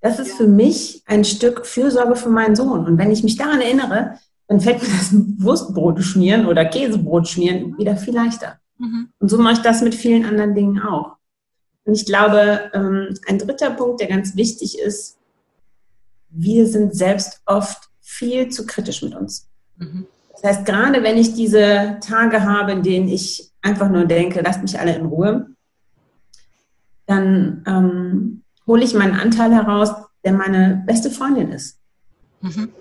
Das 0.00 0.18
ist 0.18 0.32
für 0.32 0.46
mich 0.46 1.02
ein 1.06 1.24
Stück 1.24 1.66
Fürsorge 1.66 2.16
für 2.16 2.30
meinen 2.30 2.56
Sohn. 2.56 2.86
Und 2.86 2.98
wenn 2.98 3.10
ich 3.10 3.22
mich 3.22 3.36
daran 3.36 3.60
erinnere, 3.60 4.18
dann 4.48 4.60
fällt 4.60 4.82
mir 4.82 4.88
das 4.88 5.12
Wurstbrot 5.12 6.02
schmieren 6.02 6.46
oder 6.46 6.64
Käsebrot 6.64 7.28
schmieren 7.28 7.78
wieder 7.78 7.96
viel 7.96 8.14
leichter. 8.14 8.58
Mhm. 8.78 9.10
Und 9.18 9.28
so 9.28 9.38
mache 9.38 9.54
ich 9.54 9.58
das 9.60 9.82
mit 9.82 9.94
vielen 9.94 10.24
anderen 10.24 10.54
Dingen 10.54 10.80
auch. 10.80 11.16
Und 11.84 11.94
ich 11.94 12.06
glaube, 12.06 12.70
ähm, 12.74 13.14
ein 13.28 13.38
dritter 13.38 13.70
Punkt, 13.70 14.00
der 14.00 14.08
ganz 14.08 14.36
wichtig 14.36 14.78
ist, 14.78 15.18
wir 16.30 16.66
sind 16.66 16.94
selbst 16.94 17.40
oft 17.46 17.90
viel 18.00 18.48
zu 18.48 18.66
kritisch 18.66 19.02
mit 19.02 19.14
uns. 19.14 19.48
Mhm. 19.76 20.06
Das 20.32 20.42
heißt, 20.42 20.66
gerade 20.66 21.02
wenn 21.02 21.18
ich 21.18 21.34
diese 21.34 21.98
Tage 22.00 22.44
habe, 22.44 22.72
in 22.72 22.82
denen 22.82 23.08
ich 23.08 23.49
einfach 23.62 23.88
nur 23.88 24.04
denke, 24.04 24.40
lasst 24.42 24.62
mich 24.62 24.78
alle 24.78 24.94
in 24.96 25.06
Ruhe, 25.06 25.50
dann 27.06 27.64
ähm, 27.66 28.42
hole 28.66 28.84
ich 28.84 28.94
meinen 28.94 29.18
Anteil 29.18 29.52
heraus, 29.52 29.90
der 30.24 30.32
meine 30.32 30.82
beste 30.86 31.10
Freundin 31.10 31.50
ist. 31.50 31.78
Mhm. 32.40 32.72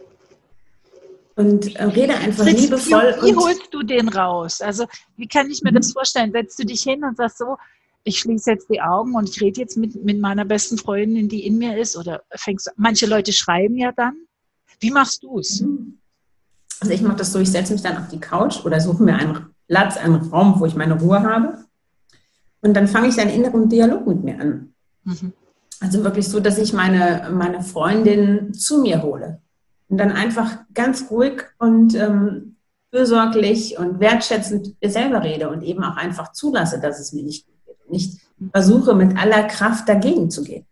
Und 1.36 1.76
äh, 1.76 1.86
rede 1.86 2.16
einfach 2.16 2.44
Fritz, 2.44 2.62
liebevoll. 2.62 3.16
Wie, 3.22 3.28
wie 3.28 3.36
holst 3.36 3.70
du 3.72 3.82
den 3.82 4.10
raus? 4.10 4.62
Also, 4.62 4.86
wie 5.16 5.28
kann 5.28 5.50
ich 5.50 5.62
mir 5.62 5.72
mhm. 5.72 5.76
das 5.76 5.94
vorstellen? 5.94 6.32
Setzt 6.32 6.60
du 6.60 6.66
dich 6.66 6.82
hin 6.82 7.04
und 7.04 7.18
sagst 7.18 7.38
so, 7.38 7.58
ich 8.04 8.20
schließe 8.20 8.52
jetzt 8.52 8.70
die 8.70 8.82
Augen 8.82 9.16
und 9.16 9.30
ich 9.30 9.42
rede 9.42 9.62
jetzt 9.62 9.78
mit, 9.78 10.04
mit 10.04 10.20
meiner 10.20 10.46
besten 10.46 10.78
Freundin, 10.78 11.30
die 11.30 11.46
in 11.46 11.58
mir 11.58 11.78
ist? 11.78 11.98
Oder 11.98 12.22
fängst 12.36 12.68
du, 12.68 12.72
manche 12.76 13.06
Leute 13.06 13.32
schreiben 13.32 13.78
ja 13.78 13.92
dann. 13.92 14.16
Wie 14.80 14.92
machst 14.92 15.24
du 15.24 15.40
es? 15.40 15.62
Mhm. 15.62 16.00
Also 16.82 16.94
ich 16.94 17.02
mache 17.02 17.18
das 17.18 17.34
so, 17.34 17.40
ich 17.40 17.52
setze 17.52 17.74
mich 17.74 17.82
dann 17.82 17.98
auf 17.98 18.08
die 18.10 18.20
Couch 18.20 18.64
oder 18.66 18.80
suche 18.80 19.04
mir 19.04 19.16
einen 19.16 19.54
Platz, 19.70 19.98
einen 19.98 20.16
Raum, 20.16 20.60
wo 20.60 20.66
ich 20.66 20.76
meine 20.76 21.00
Ruhe 21.00 21.24
habe. 21.24 21.60
Und 22.62 22.74
dann 22.74 22.88
fange 22.88 23.08
ich 23.08 23.20
einen 23.20 23.30
inneren 23.30 23.70
Dialog 23.70 24.06
mit 24.06 24.24
mir 24.24 24.42
an. 24.42 24.74
Mhm. 25.06 25.32
Also 25.80 26.04
wirklich 26.04 26.28
so, 26.28 26.42
dass 26.42 26.58
ich 26.58 26.74
meine, 26.74 27.30
meine 27.32 27.62
Freundin 27.62 28.54
zu 28.54 28.82
mir 28.82 29.02
hole. 29.02 29.42
Und 29.88 29.98
dann 29.98 30.12
einfach 30.12 30.58
ganz 30.74 31.10
ruhig 31.10 31.44
und 31.58 31.96
ähm, 31.96 32.58
fürsorglich 32.92 33.78
und 33.78 34.00
wertschätzend 34.00 34.68
mit 34.68 34.82
mir 34.82 34.90
selber 34.90 35.24
rede 35.24 35.50
und 35.50 35.62
eben 35.64 35.84
auch 35.84 35.96
einfach 35.96 36.34
zulasse, 36.34 36.80
dass 36.80 37.00
es 37.00 37.14
mir 37.14 37.24
nicht 37.24 37.46
gut 37.46 37.56
geht. 37.66 37.78
Und 37.86 37.92
nicht 37.92 38.20
versuche 38.52 38.94
mit 38.94 39.18
aller 39.18 39.44
Kraft 39.44 39.88
dagegen 39.88 40.30
zu 40.30 40.44
gehen. 40.44 40.66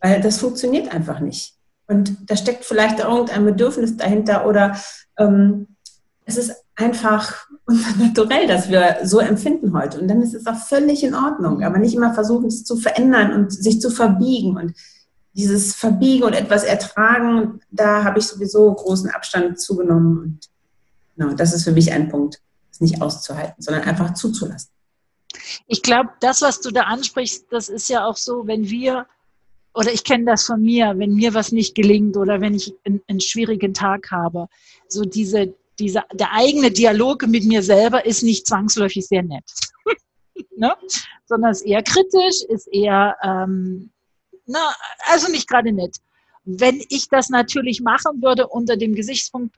Weil 0.00 0.20
das 0.20 0.38
funktioniert 0.38 0.92
einfach 0.92 1.20
nicht. 1.20 1.54
Und 1.86 2.30
da 2.30 2.36
steckt 2.36 2.64
vielleicht 2.64 2.98
irgendein 2.98 3.44
Bedürfnis 3.44 3.96
dahinter 3.96 4.46
oder 4.46 4.76
ähm, 5.16 5.68
es 6.24 6.36
ist 6.36 6.52
einfach 6.76 7.47
unser 7.68 7.96
Naturell, 7.98 8.46
dass 8.46 8.70
wir 8.70 8.98
so 9.04 9.20
empfinden 9.20 9.74
heute. 9.74 10.00
Und 10.00 10.08
dann 10.08 10.22
ist 10.22 10.34
es 10.34 10.46
auch 10.46 10.56
völlig 10.56 11.04
in 11.04 11.14
Ordnung. 11.14 11.62
Aber 11.62 11.78
nicht 11.78 11.94
immer 11.94 12.14
versuchen, 12.14 12.46
es 12.46 12.64
zu 12.64 12.76
verändern 12.76 13.32
und 13.32 13.52
sich 13.52 13.80
zu 13.80 13.90
verbiegen. 13.90 14.56
Und 14.56 14.72
dieses 15.34 15.74
Verbiegen 15.74 16.24
und 16.24 16.32
etwas 16.32 16.64
ertragen, 16.64 17.60
da 17.70 18.04
habe 18.04 18.18
ich 18.18 18.26
sowieso 18.26 18.72
großen 18.72 19.10
Abstand 19.10 19.60
zugenommen. 19.60 20.18
Und 20.18 20.38
genau, 21.16 21.34
das 21.34 21.52
ist 21.52 21.64
für 21.64 21.72
mich 21.72 21.92
ein 21.92 22.08
Punkt, 22.08 22.40
es 22.72 22.80
nicht 22.80 23.02
auszuhalten, 23.02 23.62
sondern 23.62 23.84
einfach 23.84 24.14
zuzulassen. 24.14 24.70
Ich 25.66 25.82
glaube, 25.82 26.08
das, 26.20 26.40
was 26.40 26.62
du 26.62 26.70
da 26.70 26.82
ansprichst, 26.84 27.46
das 27.50 27.68
ist 27.68 27.90
ja 27.90 28.06
auch 28.06 28.16
so, 28.16 28.46
wenn 28.46 28.70
wir 28.70 29.06
oder 29.74 29.92
ich 29.92 30.02
kenne 30.02 30.24
das 30.24 30.44
von 30.44 30.60
mir, 30.60 30.94
wenn 30.96 31.14
mir 31.14 31.34
was 31.34 31.52
nicht 31.52 31.74
gelingt 31.76 32.16
oder 32.16 32.40
wenn 32.40 32.54
ich 32.54 32.74
einen, 32.84 33.00
einen 33.06 33.20
schwierigen 33.20 33.74
Tag 33.74 34.10
habe, 34.10 34.48
so 34.88 35.02
diese, 35.02 35.54
diese, 35.78 36.02
der 36.12 36.32
eigene 36.32 36.70
Dialog 36.70 37.26
mit 37.26 37.44
mir 37.44 37.62
selber 37.62 38.04
ist 38.04 38.22
nicht 38.22 38.46
zwangsläufig 38.46 39.06
sehr 39.06 39.22
nett, 39.22 39.44
ne? 40.56 40.74
sondern 41.26 41.52
ist 41.52 41.62
eher 41.62 41.82
kritisch, 41.82 42.42
ist 42.48 42.68
eher, 42.68 43.16
ähm, 43.22 43.90
na, 44.46 44.74
also 45.06 45.30
nicht 45.30 45.48
gerade 45.48 45.72
nett. 45.72 45.96
Wenn 46.44 46.82
ich 46.88 47.08
das 47.08 47.28
natürlich 47.28 47.80
machen 47.80 48.22
würde 48.22 48.46
unter 48.46 48.76
dem 48.76 48.94
Gesichtspunkt, 48.94 49.54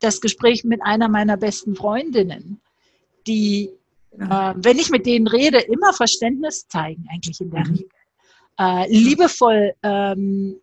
das 0.00 0.20
Gespräch 0.20 0.64
mit 0.64 0.80
einer 0.82 1.08
meiner 1.08 1.36
besten 1.36 1.74
Freundinnen, 1.74 2.60
die, 3.26 3.70
äh, 4.18 4.54
wenn 4.56 4.78
ich 4.78 4.90
mit 4.90 5.06
denen 5.06 5.26
rede, 5.26 5.58
immer 5.58 5.92
Verständnis 5.92 6.66
zeigen, 6.68 7.06
eigentlich 7.10 7.40
in 7.40 7.50
der 7.50 7.60
mhm. 7.66 7.72
Regel 7.72 7.88
äh, 8.58 8.88
liebevoll 8.92 9.74
ähm, 9.82 10.60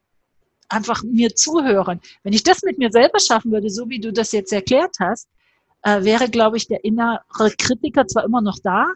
einfach 0.70 1.04
mir 1.04 1.36
zuhören. 1.36 2.00
Wenn 2.24 2.34
ich 2.34 2.44
das 2.44 2.64
mit 2.64 2.78
mir 2.78 2.92
selber 2.92 3.20
schaffen 3.20 3.52
würde, 3.52 3.70
so 3.70 3.90
wie 3.90 4.00
du 4.00 4.12
das 4.12 4.32
jetzt 4.32 4.52
erklärt 4.54 4.96
hast, 5.00 5.28
äh, 5.84 6.04
wäre, 6.04 6.30
glaube 6.30 6.58
ich, 6.58 6.68
der 6.68 6.84
innere 6.84 7.22
Kritiker 7.58 8.08
zwar 8.08 8.24
immer 8.24 8.42
noch 8.42 8.60
da, 8.60 8.88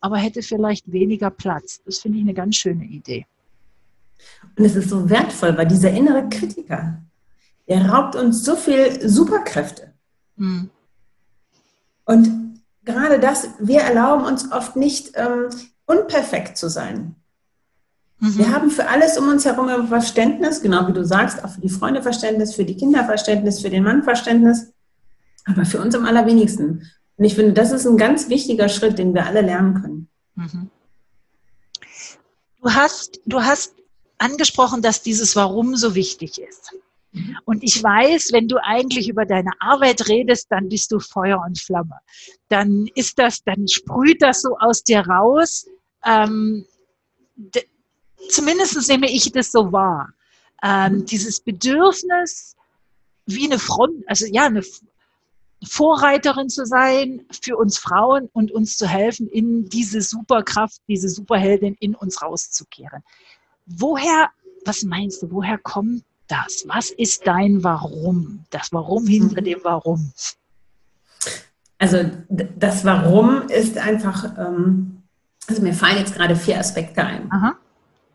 aber 0.00 0.16
hätte 0.16 0.42
vielleicht 0.42 0.90
weniger 0.90 1.30
Platz. 1.30 1.80
Das 1.84 1.98
finde 1.98 2.18
ich 2.18 2.24
eine 2.24 2.34
ganz 2.34 2.56
schöne 2.56 2.84
Idee. 2.84 3.26
Und 4.56 4.64
es 4.64 4.76
ist 4.76 4.90
so 4.90 5.08
wertvoll, 5.08 5.56
weil 5.56 5.66
dieser 5.66 5.90
innere 5.90 6.28
Kritiker, 6.28 7.02
der 7.68 7.88
raubt 7.88 8.16
uns 8.16 8.44
so 8.44 8.56
viel 8.56 9.08
Superkräfte. 9.08 9.92
Hm. 10.36 10.70
Und 12.04 12.62
gerade 12.84 13.20
das, 13.20 13.48
wir 13.58 13.80
erlauben 13.80 14.24
uns 14.24 14.50
oft 14.50 14.76
nicht, 14.76 15.12
ähm, 15.14 15.50
unperfekt 15.86 16.56
zu 16.56 16.68
sein. 16.68 17.16
Mhm. 18.20 18.38
Wir 18.38 18.52
haben 18.52 18.70
für 18.70 18.88
alles 18.88 19.18
um 19.18 19.28
uns 19.28 19.44
herum 19.44 19.88
Verständnis, 19.88 20.62
genau 20.62 20.86
wie 20.86 20.92
du 20.92 21.04
sagst, 21.04 21.42
auch 21.42 21.50
für 21.50 21.60
die 21.60 21.68
Freunde 21.68 22.02
Verständnis, 22.02 22.54
für 22.54 22.64
die 22.64 22.76
Kinder 22.76 23.04
Verständnis, 23.04 23.60
für 23.60 23.70
den 23.70 23.82
Mann 23.82 24.02
Verständnis, 24.02 24.72
aber 25.46 25.64
für 25.64 25.80
uns 25.80 25.94
am 25.94 26.04
allerwenigsten. 26.04 26.90
Und 27.16 27.24
ich 27.24 27.34
finde, 27.34 27.54
das 27.54 27.72
ist 27.72 27.86
ein 27.86 27.96
ganz 27.96 28.28
wichtiger 28.28 28.68
Schritt, 28.68 28.98
den 28.98 29.14
wir 29.14 29.26
alle 29.26 29.40
lernen 29.40 29.80
können. 29.80 30.08
Mhm. 30.36 30.70
Du 32.62 32.70
hast, 32.70 33.20
du 33.24 33.42
hast 33.42 33.74
angesprochen, 34.18 34.82
dass 34.82 35.02
dieses 35.02 35.34
Warum 35.34 35.76
so 35.76 35.94
wichtig 35.94 36.40
ist. 36.40 36.72
Mhm. 37.12 37.38
Und 37.46 37.62
ich 37.62 37.82
weiß, 37.82 38.32
wenn 38.32 38.48
du 38.48 38.62
eigentlich 38.62 39.08
über 39.08 39.24
deine 39.24 39.50
Arbeit 39.60 40.08
redest, 40.08 40.46
dann 40.50 40.68
bist 40.68 40.92
du 40.92 41.00
Feuer 41.00 41.42
und 41.46 41.58
Flamme. 41.58 41.96
Dann 42.48 42.86
ist 42.94 43.18
das, 43.18 43.42
dann 43.44 43.66
sprüht 43.66 44.20
das 44.20 44.42
so 44.42 44.58
aus 44.58 44.84
dir 44.84 45.00
raus. 45.00 45.66
Ähm, 46.04 46.66
zumindest 48.28 48.88
nehme 48.88 49.10
ich 49.10 49.30
das 49.32 49.52
so 49.52 49.72
wahr. 49.72 50.12
Ähm, 50.62 51.06
dieses 51.06 51.40
Bedürfnis, 51.40 52.56
wie 53.26 53.46
eine 53.46 53.58
Front, 53.58 54.04
also 54.06 54.26
ja, 54.26 54.46
eine 54.46 54.62
Vorreiterin 55.62 56.48
zu 56.48 56.64
sein 56.64 57.26
für 57.42 57.56
uns 57.56 57.78
Frauen 57.78 58.28
und 58.32 58.50
uns 58.50 58.76
zu 58.76 58.86
helfen, 58.86 59.28
in 59.28 59.68
diese 59.68 60.00
Superkraft, 60.00 60.80
diese 60.88 61.08
Superheldin 61.08 61.76
in 61.80 61.94
uns 61.94 62.22
rauszukehren. 62.22 63.02
Woher, 63.66 64.30
was 64.64 64.82
meinst 64.82 65.22
du, 65.22 65.30
woher 65.30 65.58
kommt 65.58 66.04
das? 66.28 66.64
Was 66.66 66.90
ist 66.90 67.26
dein 67.26 67.62
Warum? 67.62 68.44
Das 68.50 68.72
Warum 68.72 69.06
hinter 69.06 69.40
mhm. 69.42 69.44
dem 69.44 69.60
Warum? 69.62 70.12
Also 71.78 72.10
das 72.28 72.84
Warum 72.84 73.48
ist 73.48 73.76
einfach, 73.78 74.36
ähm, 74.38 75.02
also 75.46 75.62
mir 75.62 75.74
fallen 75.74 75.98
jetzt 75.98 76.14
gerade 76.14 76.36
vier 76.36 76.58
Aspekte 76.58 77.04
ein. 77.04 77.30
Aha. 77.30 77.56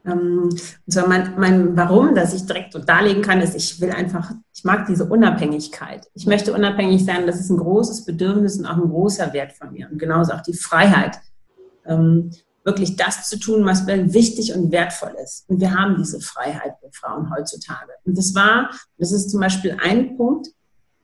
Ähm, 0.05 0.49
und 0.49 0.91
zwar 0.91 1.07
mein, 1.07 1.33
mein 1.37 1.77
Warum, 1.77 2.15
dass 2.15 2.33
ich 2.33 2.45
direkt 2.45 2.73
so 2.73 2.79
darlegen 2.79 3.21
kann, 3.21 3.41
ist, 3.41 3.55
ich 3.55 3.81
will 3.81 3.91
einfach, 3.91 4.31
ich 4.53 4.63
mag 4.63 4.85
diese 4.87 5.05
Unabhängigkeit. 5.05 6.07
Ich 6.13 6.25
möchte 6.25 6.53
unabhängig 6.53 7.03
sein, 7.05 7.25
das 7.25 7.39
ist 7.39 7.49
ein 7.49 7.57
großes 7.57 8.05
Bedürfnis 8.05 8.57
und 8.57 8.65
auch 8.65 8.77
ein 8.77 8.89
großer 8.89 9.33
Wert 9.33 9.53
von 9.53 9.71
mir. 9.71 9.89
Und 9.91 9.97
genauso 9.97 10.33
auch 10.33 10.41
die 10.41 10.53
Freiheit, 10.53 11.19
ähm, 11.85 12.31
wirklich 12.63 12.95
das 12.95 13.29
zu 13.29 13.39
tun, 13.39 13.63
was 13.65 13.85
mir 13.85 14.13
wichtig 14.13 14.53
und 14.55 14.71
wertvoll 14.71 15.15
ist. 15.23 15.47
Und 15.47 15.59
wir 15.59 15.73
haben 15.73 15.95
diese 15.97 16.19
Freiheit, 16.19 16.73
wir 16.81 16.89
Frauen 16.91 17.29
heutzutage. 17.35 17.91
Und 18.05 18.17
das 18.17 18.33
war, 18.33 18.71
das 18.97 19.11
ist 19.11 19.29
zum 19.29 19.39
Beispiel 19.39 19.77
ein 19.81 20.17
Punkt, 20.17 20.47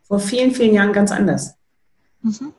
vor 0.04 0.20
vielen, 0.20 0.52
vielen 0.52 0.74
Jahren 0.74 0.92
ganz 0.92 1.12
anders. 1.12 1.54
Mhm. 2.22 2.54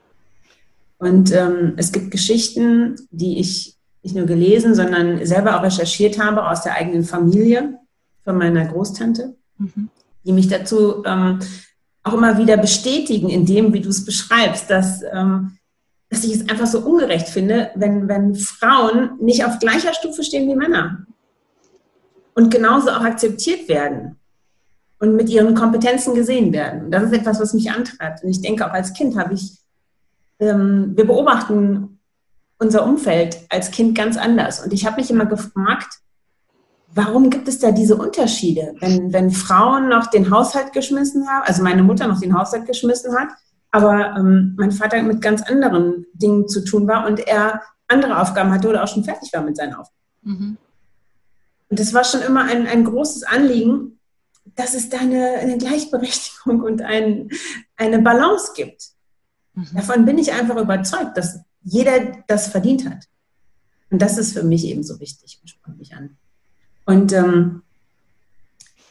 Und 0.99 1.33
ähm, 1.33 1.75
es 1.77 1.91
gibt 1.91 2.13
Geschichten, 2.13 2.97
die 3.11 3.41
ich 3.41 3.77
nicht 4.03 4.17
nur 4.17 4.27
gelesen, 4.27 4.75
sondern 4.75 5.25
selber 5.25 5.57
auch 5.57 5.63
recherchiert 5.63 6.19
habe 6.19 6.49
aus 6.49 6.63
der 6.63 6.75
eigenen 6.75 7.05
Familie 7.05 7.79
von 8.25 8.37
meiner 8.37 8.67
Großtante, 8.67 9.37
mhm. 9.59 9.89
die 10.25 10.33
mich 10.33 10.49
dazu 10.49 11.05
ähm, 11.05 11.39
auch 12.03 12.15
immer 12.15 12.37
wieder 12.39 12.57
bestätigen 12.57 13.29
in 13.29 13.47
dem, 13.47 13.73
wie 13.73 13.81
du 13.81 13.89
es 13.89 14.05
beschreibst, 14.05 14.69
dass, 14.71 15.03
ähm, 15.13 15.57
dass 16.09 16.25
ich 16.25 16.35
es 16.35 16.49
einfach 16.49 16.67
so 16.67 16.81
ungerecht 16.81 17.29
finde, 17.29 17.71
wenn, 17.77 18.09
wenn 18.09 18.35
Frauen 18.35 19.13
nicht 19.21 19.45
auf 19.45 19.59
gleicher 19.61 19.95
Stufe 19.95 20.25
stehen 20.25 20.49
wie 20.49 20.57
Männer 20.57 21.07
und 22.35 22.51
genauso 22.53 22.91
auch 22.91 23.03
akzeptiert 23.03 23.69
werden 23.69 24.17
und 24.99 25.17
mit 25.17 25.29
ihren 25.29 25.55
Kompetenzen 25.55 26.15
gesehen 26.15 26.53
werden. 26.53 26.91
Das 26.91 27.05
ist 27.05 27.13
etwas, 27.13 27.41
was 27.41 27.55
mich 27.55 27.71
antreibt. 27.71 28.25
Und 28.25 28.31
ich 28.31 28.41
denke, 28.41 28.67
auch 28.67 28.73
als 28.73 28.93
Kind 28.95 29.17
habe 29.17 29.35
ich, 29.35 29.59
ähm, 30.39 30.93
wir 30.97 31.07
beobachten 31.07 32.01
unser 32.63 32.87
Umfeld 32.87 33.39
als 33.51 33.73
Kind 33.73 33.97
ganz 33.97 34.17
anders. 34.17 34.65
Und 34.65 34.73
ich 34.73 34.87
habe 34.87 34.97
mich 34.97 35.11
immer 35.11 35.27
gefragt, 35.27 35.99
warum 36.95 37.29
gibt 37.29 37.49
es 37.49 37.59
da 37.59 37.73
diese 37.73 37.97
Unterschiede? 37.97 38.75
Wenn, 38.79 39.13
wenn 39.13 39.31
Frauen 39.33 39.89
noch 39.89 40.07
den 40.07 40.31
Haushalt 40.31 40.73
geschmissen 40.73 41.29
haben, 41.29 41.43
also 41.45 41.63
meine 41.63 41.83
Mutter 41.83 42.07
noch 42.07 42.21
den 42.21 42.39
Haushalt 42.39 42.67
geschmissen 42.67 43.15
hat, 43.19 43.29
aber 43.73 44.15
ähm, 44.17 44.55
mein 44.57 44.71
Vater 44.71 45.03
mit 45.03 45.21
ganz 45.21 45.43
anderen 45.43 46.07
Dingen 46.13 46.47
zu 46.47 46.65
tun 46.65 46.87
war 46.87 47.07
und 47.07 47.27
er 47.27 47.63
andere 47.89 48.21
Aufgaben 48.21 48.53
hatte 48.53 48.69
oder 48.69 48.85
auch 48.85 48.89
schon 48.89 49.05
fertig 49.05 49.33
war 49.33 49.43
mit 49.43 49.57
seinen 49.57 49.75
Aufgaben. 49.75 49.97
Mhm. 50.23 50.57
Und 51.69 51.81
das 51.81 51.93
war 51.93 52.05
schon 52.05 52.23
immer 52.23 52.45
ein, 52.45 52.67
ein 52.67 52.85
großes 52.85 53.25
Anliegen, 53.25 53.99
dass 54.55 54.75
es 54.75 54.89
da 54.89 54.99
eine, 54.99 55.35
eine 55.41 55.59
Gleichberechtigung 55.59 56.63
und 56.63 56.83
ein, 56.83 57.31
eine 57.77 57.99
Balance 57.99 58.53
gibt. 58.55 58.91
Mhm. 59.55 59.69
Davon 59.75 60.05
bin 60.05 60.19
ich 60.19 60.33
einfach 60.33 60.57
überzeugt, 60.57 61.17
dass 61.17 61.41
jeder 61.65 62.19
das 62.27 62.49
verdient 62.49 62.89
hat. 62.89 63.09
Und 63.91 64.01
das 64.01 64.19
ist 64.19 64.33
für 64.33 64.43
mich 64.43 64.65
eben 64.67 64.83
so 64.83 65.01
wichtig 65.01 65.39
und 65.41 65.49
spannt 65.49 65.79
mich 65.79 65.95
an. 65.95 66.17
Und 66.87 67.13
ähm, 67.13 67.63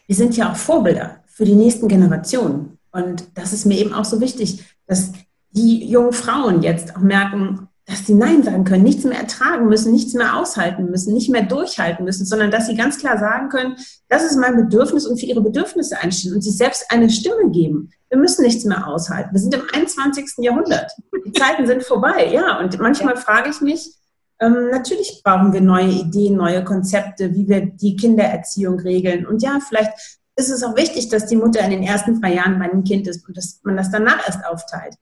wir 0.07 0.15
sind 0.15 0.37
ja 0.37 0.51
auch 0.51 0.55
Vorbilder 0.55 1.23
für 1.25 1.45
die 1.45 1.55
nächsten 1.55 1.87
Generationen. 1.87 2.77
Und 2.91 3.27
das 3.35 3.53
ist 3.53 3.65
mir 3.65 3.79
eben 3.79 3.93
auch 3.93 4.05
so 4.05 4.21
wichtig, 4.21 4.63
dass 4.85 5.11
die 5.51 5.85
jungen 5.85 6.13
Frauen 6.13 6.61
jetzt 6.61 6.95
auch 6.95 7.01
merken, 7.01 7.67
dass 7.91 8.07
sie 8.07 8.13
Nein 8.13 8.41
sagen 8.41 8.63
können, 8.63 8.83
nichts 8.83 9.03
mehr 9.03 9.19
ertragen 9.19 9.67
müssen, 9.67 9.91
nichts 9.91 10.13
mehr 10.13 10.37
aushalten 10.37 10.89
müssen, 10.89 11.13
nicht 11.13 11.29
mehr 11.29 11.43
durchhalten 11.43 12.05
müssen, 12.05 12.25
sondern 12.25 12.49
dass 12.49 12.67
sie 12.67 12.75
ganz 12.75 12.97
klar 12.97 13.17
sagen 13.17 13.49
können, 13.49 13.75
das 14.07 14.23
ist 14.23 14.37
mein 14.37 14.55
Bedürfnis 14.55 15.05
und 15.05 15.19
für 15.19 15.25
ihre 15.25 15.41
Bedürfnisse 15.41 15.99
einstehen 15.99 16.33
und 16.33 16.41
sich 16.41 16.55
selbst 16.55 16.85
eine 16.89 17.09
Stimme 17.09 17.51
geben. 17.51 17.91
Wir 18.09 18.17
müssen 18.17 18.43
nichts 18.43 18.65
mehr 18.65 18.87
aushalten. 18.87 19.33
Wir 19.33 19.39
sind 19.39 19.53
im 19.53 19.63
21. 19.73 20.37
Jahrhundert. 20.37 20.91
Die 21.25 21.33
Zeiten 21.33 21.67
sind 21.67 21.83
vorbei, 21.83 22.31
ja. 22.31 22.59
Und 22.59 22.79
manchmal 22.79 23.17
frage 23.17 23.49
ich 23.49 23.61
mich, 23.61 23.93
ähm, 24.39 24.69
natürlich 24.71 25.21
brauchen 25.23 25.53
wir 25.53 25.61
neue 25.61 25.89
Ideen, 25.91 26.35
neue 26.35 26.63
Konzepte, 26.63 27.33
wie 27.33 27.47
wir 27.47 27.65
die 27.65 27.95
Kindererziehung 27.95 28.79
regeln. 28.79 29.25
Und 29.25 29.43
ja, 29.43 29.59
vielleicht 29.67 29.91
ist 30.35 30.49
es 30.49 30.63
auch 30.63 30.75
wichtig, 30.75 31.09
dass 31.09 31.27
die 31.27 31.35
Mutter 31.35 31.59
in 31.61 31.71
den 31.71 31.83
ersten 31.83 32.19
drei 32.21 32.35
Jahren 32.35 32.57
bei 32.57 32.65
einem 32.65 32.83
Kind 32.83 33.07
ist 33.07 33.27
und 33.27 33.37
dass 33.37 33.59
man 33.63 33.77
das 33.77 33.91
danach 33.91 34.25
erst 34.25 34.45
aufteilt. 34.45 34.95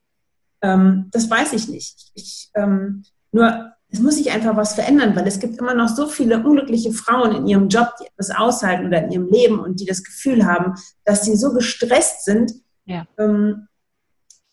Ähm, 0.61 1.09
das 1.11 1.29
weiß 1.29 1.53
ich 1.53 1.69
nicht. 1.69 2.11
Ich, 2.13 2.49
ähm, 2.55 3.03
nur 3.31 3.73
es 3.91 3.99
muss 3.99 4.17
sich 4.17 4.31
einfach 4.31 4.55
was 4.55 4.75
verändern, 4.75 5.15
weil 5.15 5.27
es 5.27 5.39
gibt 5.39 5.57
immer 5.57 5.73
noch 5.73 5.89
so 5.89 6.07
viele 6.07 6.43
unglückliche 6.43 6.91
Frauen 6.91 7.35
in 7.35 7.47
ihrem 7.47 7.69
Job, 7.69 7.89
die 7.99 8.05
etwas 8.05 8.29
aushalten 8.29 8.87
oder 8.87 9.03
in 9.03 9.11
ihrem 9.11 9.27
Leben 9.29 9.59
und 9.59 9.79
die 9.79 9.85
das 9.85 10.03
Gefühl 10.03 10.45
haben, 10.45 10.75
dass 11.05 11.25
sie 11.25 11.35
so 11.35 11.53
gestresst 11.53 12.25
sind. 12.25 12.53
Ja. 12.85 13.05
Ähm, 13.17 13.67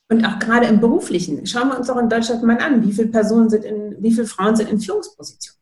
und 0.09 0.25
auch 0.25 0.39
gerade 0.39 0.67
im 0.67 0.81
Beruflichen. 0.81 1.45
Schauen 1.47 1.69
wir 1.69 1.79
uns 1.79 1.89
doch 1.89 1.97
in 1.97 2.09
Deutschland 2.09 2.43
mal 2.45 2.59
an, 2.59 2.87
wie 2.87 2.93
viele 2.93 3.09
Personen 3.09 3.51
sind 3.51 3.65
in, 3.65 3.97
wie 3.99 4.13
viele 4.13 4.27
Frauen 4.27 4.55
sind 4.57 4.71
in 4.71 4.81
Führungspositionen? 4.81 5.61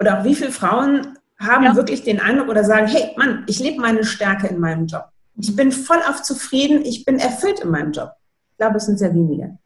Oder 0.00 0.20
auch 0.20 0.24
wie 0.24 0.34
viele 0.34 0.50
Frauen 0.50 1.18
haben 1.38 1.64
ja. 1.64 1.76
wirklich 1.76 2.02
den 2.02 2.20
Eindruck 2.20 2.48
oder 2.48 2.64
sagen, 2.64 2.88
hey 2.88 3.14
Mann, 3.16 3.44
ich 3.46 3.60
lebe 3.60 3.80
meine 3.80 4.04
Stärke 4.04 4.48
in 4.48 4.58
meinem 4.58 4.86
Job. 4.86 5.04
Ich 5.40 5.54
bin 5.54 5.70
voll 5.70 6.00
auf 6.08 6.22
zufrieden, 6.22 6.84
ich 6.84 7.04
bin 7.04 7.18
erfüllt 7.18 7.60
in 7.60 7.70
meinem 7.70 7.92
Job. 7.92 8.10
Ich 8.58 8.60
glaube, 8.60 8.78
es 8.78 8.86
sind 8.86 8.98
sehr 8.98 9.14
wenige. 9.14 9.56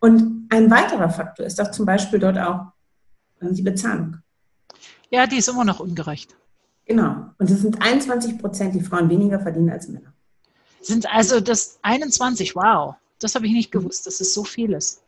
Und 0.00 0.48
ein 0.50 0.68
weiterer 0.72 1.08
Faktor 1.08 1.46
ist 1.46 1.60
doch 1.60 1.70
zum 1.70 1.86
Beispiel 1.86 2.18
dort 2.18 2.36
auch 2.36 2.72
äh, 3.40 3.52
die 3.52 3.62
Bezahlung. 3.62 4.16
Ja, 5.08 5.28
die 5.28 5.36
ist 5.36 5.48
immer 5.48 5.64
noch 5.64 5.78
ungerecht. 5.78 6.34
Genau. 6.84 7.26
Und 7.38 7.48
es 7.48 7.60
sind 7.60 7.80
21 7.80 8.38
Prozent, 8.38 8.74
die 8.74 8.80
Frauen 8.80 9.08
weniger 9.08 9.38
verdienen 9.38 9.70
als 9.70 9.86
Männer. 9.86 10.12
Sind 10.80 11.08
also 11.14 11.38
das 11.38 11.78
21, 11.82 12.56
wow. 12.56 12.96
Das 13.20 13.36
habe 13.36 13.46
ich 13.46 13.52
nicht 13.52 13.70
gewusst, 13.70 14.08
dass 14.08 14.20
es 14.20 14.34
so 14.34 14.42
viel 14.42 14.72
ist. 14.72 15.00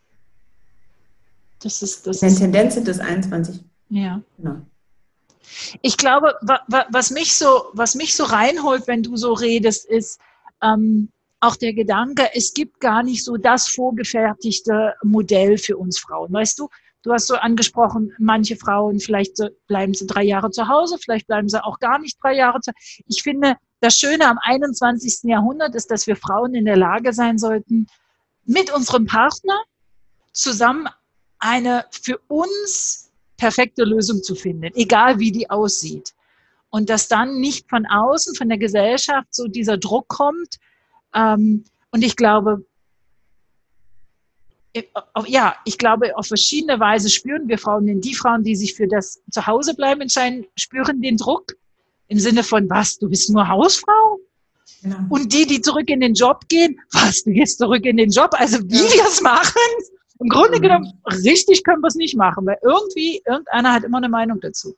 Das 1.59 1.83
ist 1.83 2.07
das. 2.07 2.23
Eine 2.23 2.37
Tendenz 2.37 2.75
sind 2.75 2.87
es 2.87 3.01
21. 3.01 3.65
Ja. 3.89 4.23
Genau. 4.37 4.61
Ich 5.81 5.97
glaube, 5.97 6.37
was 6.91 7.11
mich 7.11 7.35
so, 7.35 7.71
was 7.73 7.97
mich 7.97 8.15
so 8.15 8.23
reinholt, 8.23 8.87
wenn 8.87 9.03
du 9.03 9.17
so 9.17 9.33
redest, 9.33 9.85
ist, 9.87 10.21
ähm, 10.63 11.09
auch 11.43 11.57
der 11.57 11.75
Gedanke, 11.75 12.31
es 12.35 12.55
gibt 12.55 12.79
gar 12.79 13.03
nicht 13.03 13.25
so 13.25 13.37
das 13.37 13.69
vorgefertigte 13.69 14.95
Modell 15.03 15.59
für 15.59 15.77
uns 15.77 15.99
Frauen. 15.99 16.33
Weißt 16.33 16.57
du, 16.59 16.69
du 17.03 17.13
hast 17.13 17.27
so 17.27 17.35
angesprochen, 17.35 18.13
manche 18.19 18.57
Frauen, 18.57 19.01
vielleicht 19.01 19.39
bleiben 19.67 19.93
sie 19.93 20.07
drei 20.07 20.23
Jahre 20.23 20.53
zu 20.53 20.69
Hause, 20.69 20.99
vielleicht 21.03 21.27
bleiben 21.27 21.49
sie 21.49 21.63
auch 21.63 21.81
gar 21.81 21.99
nicht 21.99 22.17
drei 22.23 22.37
Jahre 22.37 22.61
zu 22.61 22.71
Hause. 22.71 23.03
Ich 23.09 23.25
finde, 23.25 23.57
das 23.81 23.97
Schöne 23.97 24.29
am 24.29 24.39
21. 24.41 25.25
Jahrhundert 25.25 25.75
ist, 25.75 25.91
dass 25.91 26.07
wir 26.07 26.15
Frauen 26.15 26.55
in 26.55 26.65
der 26.65 26.77
Lage 26.77 27.13
sein 27.13 27.39
sollten, 27.39 27.89
mit 28.45 28.73
unserem 28.73 29.07
Partner 29.07 29.61
zusammen 30.33 30.89
eine 31.41 31.87
für 31.91 32.19
uns 32.29 33.11
perfekte 33.37 33.83
Lösung 33.83 34.23
zu 34.23 34.37
finden, 34.37 34.71
egal 34.77 35.19
wie 35.19 35.33
die 35.33 35.51
aussieht. 35.51 36.13
Und 36.71 36.89
dass 36.89 37.09
dann 37.09 37.41
nicht 37.41 37.69
von 37.69 37.85
außen, 37.85 38.37
von 38.37 38.49
der 38.49 38.59
Gesellschaft 38.59 39.35
so 39.35 39.49
dieser 39.49 39.77
Druck 39.77 40.07
kommt, 40.07 40.61
ähm, 41.15 41.65
und 41.91 42.03
ich 42.03 42.17
glaube, 42.17 42.65
ja, 45.27 45.55
ich 45.65 45.77
glaube, 45.77 46.17
auf 46.17 46.27
verschiedene 46.27 46.81
Weise 46.81 47.11
spüren 47.11 47.47
wir 47.47 47.59
Frauen, 47.59 47.87
denn 47.87 48.01
die 48.01 48.15
Frauen, 48.15 48.43
die 48.43 48.57
sich 48.57 48.75
für 48.75 48.89
das 48.89 49.21
Zuhausebleiben 49.31 50.01
entscheiden, 50.01 50.47
spüren 50.57 51.03
den 51.03 51.19
Druck 51.19 51.53
im 52.09 52.19
Sinne 52.19 52.43
von, 52.43 52.69
was, 52.71 52.99
du 52.99 53.09
bist 53.09 53.31
nur 53.31 53.47
Hausfrau? 53.49 54.19
Genau. 54.83 54.97
Und 55.11 55.33
die, 55.33 55.47
die 55.47 55.61
zurück 55.61 55.89
in 55.91 56.01
den 56.01 56.15
Job 56.15 56.49
gehen, 56.49 56.81
was, 56.93 57.23
du 57.25 57.33
gehst 57.33 57.59
zurück 57.59 57.85
in 57.85 57.99
den 57.99 58.11
Job? 58.11 58.31
Also 58.33 58.59
wie 58.65 58.77
ja. 58.77 58.95
wir 58.95 59.07
es 59.07 59.21
machen? 59.21 59.61
Im 60.19 60.29
Grunde 60.29 60.59
mhm. 60.59 60.63
genommen, 60.63 60.93
richtig 61.07 61.65
können 61.65 61.83
wir 61.83 61.89
es 61.89 61.95
nicht 61.95 62.17
machen, 62.17 62.47
weil 62.47 62.59
irgendwie, 62.63 63.23
irgendeiner 63.27 63.73
hat 63.73 63.85
immer 63.85 63.99
eine 63.99 64.09
Meinung 64.09 64.41
dazu. 64.41 64.75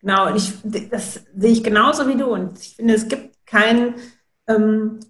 Genau, 0.00 0.28
und 0.28 0.36
ich, 0.36 0.52
das 0.90 1.20
sehe 1.34 1.52
ich 1.52 1.64
genauso 1.64 2.06
wie 2.08 2.16
du. 2.16 2.26
Und 2.26 2.58
ich 2.58 2.76
finde, 2.76 2.94
es 2.94 3.08
gibt 3.08 3.46
keinen 3.46 3.94
ähm, 4.48 5.00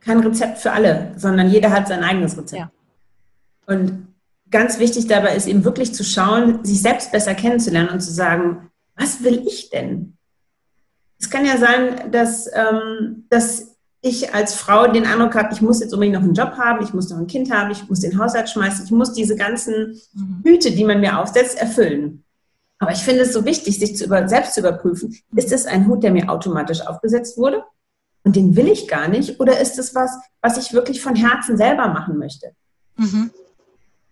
kein 0.00 0.20
Rezept 0.20 0.58
für 0.58 0.72
alle, 0.72 1.12
sondern 1.16 1.50
jeder 1.50 1.70
hat 1.70 1.88
sein 1.88 2.04
eigenes 2.04 2.36
Rezept. 2.36 2.60
Ja. 2.60 2.70
Und 3.66 4.08
ganz 4.50 4.78
wichtig 4.78 5.06
dabei 5.08 5.34
ist 5.34 5.48
eben 5.48 5.64
wirklich 5.64 5.94
zu 5.94 6.04
schauen, 6.04 6.64
sich 6.64 6.80
selbst 6.80 7.12
besser 7.12 7.34
kennenzulernen 7.34 7.90
und 7.90 8.00
zu 8.00 8.12
sagen, 8.12 8.70
was 8.96 9.22
will 9.24 9.42
ich 9.46 9.70
denn? 9.70 10.16
Es 11.18 11.30
kann 11.30 11.44
ja 11.44 11.56
sein, 11.56 12.10
dass, 12.12 12.48
ähm, 12.54 13.24
dass 13.30 13.76
ich 14.02 14.34
als 14.34 14.54
Frau 14.54 14.86
den 14.86 15.06
Eindruck 15.06 15.34
habe, 15.34 15.52
ich 15.52 15.62
muss 15.62 15.80
jetzt 15.80 15.92
unbedingt 15.92 16.16
noch 16.16 16.22
einen 16.22 16.34
Job 16.34 16.52
haben, 16.56 16.84
ich 16.84 16.94
muss 16.94 17.10
noch 17.10 17.18
ein 17.18 17.26
Kind 17.26 17.50
haben, 17.50 17.70
ich 17.70 17.88
muss 17.88 18.00
den 18.00 18.18
Haushalt 18.18 18.48
schmeißen, 18.48 18.84
ich 18.84 18.90
muss 18.90 19.12
diese 19.12 19.36
ganzen 19.36 20.00
mhm. 20.12 20.42
Hüte, 20.44 20.70
die 20.70 20.84
man 20.84 21.00
mir 21.00 21.18
aufsetzt, 21.18 21.58
erfüllen. 21.58 22.22
Aber 22.78 22.92
ich 22.92 22.98
finde 22.98 23.22
es 23.22 23.32
so 23.32 23.44
wichtig, 23.44 23.78
sich 23.78 23.96
zu 23.96 24.04
über, 24.04 24.28
selbst 24.28 24.54
zu 24.54 24.60
überprüfen, 24.60 25.16
ist 25.34 25.50
es 25.50 25.66
ein 25.66 25.86
Hut, 25.86 26.02
der 26.02 26.12
mir 26.12 26.30
automatisch 26.30 26.86
aufgesetzt 26.86 27.38
wurde? 27.38 27.64
Und 28.26 28.34
den 28.34 28.56
will 28.56 28.66
ich 28.66 28.88
gar 28.88 29.06
nicht? 29.06 29.38
Oder 29.38 29.60
ist 29.60 29.78
es 29.78 29.94
was, 29.94 30.10
was 30.40 30.58
ich 30.58 30.72
wirklich 30.72 31.00
von 31.00 31.14
Herzen 31.14 31.56
selber 31.56 31.86
machen 31.86 32.18
möchte? 32.18 32.56
Mhm. 32.96 33.30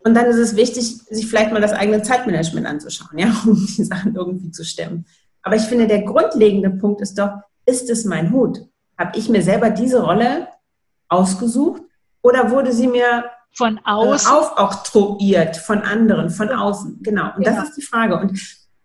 Und 0.05 0.15
dann 0.15 0.27
ist 0.27 0.37
es 0.37 0.55
wichtig, 0.55 0.99
sich 1.11 1.27
vielleicht 1.27 1.53
mal 1.53 1.61
das 1.61 1.73
eigene 1.73 2.01
Zeitmanagement 2.01 2.65
anzuschauen, 2.65 3.19
ja, 3.19 3.35
um 3.45 3.57
die 3.57 3.83
Sachen 3.83 4.15
irgendwie 4.15 4.53
zu 4.53 4.65
stemmen. 4.65 5.05
Aber 5.43 5.57
ich 5.57 5.63
finde, 5.63 5.89
der 5.89 6.03
grundlegende 6.03 6.71
Punkt 6.71 7.01
ist 7.01 7.19
doch, 7.19 7.41
ist 7.67 7.91
es 7.91 8.05
mein 8.05 8.31
Hut? 8.31 8.61
Habe 8.97 9.19
ich 9.19 9.29
mir 9.29 9.43
selber 9.43 9.71
diese 9.71 10.01
Rolle 10.01 10.47
ausgesucht 11.09 11.83
oder 12.23 12.53
wurde 12.53 12.73
sie 12.73 12.87
mir 12.87 13.25
von 13.53 13.81
außen 13.85 14.31
äh, 14.31 14.33
aufoktroyiert 14.33 15.57
von 15.57 15.83
anderen, 15.83 16.31
von 16.31 16.51
außen? 16.51 17.01
Genau. 17.03 17.35
Und 17.35 17.43
genau. 17.45 17.57
das 17.57 17.71
ist 17.71 17.79
die 17.79 17.83
Frage. 17.83 18.17
Und 18.17 18.39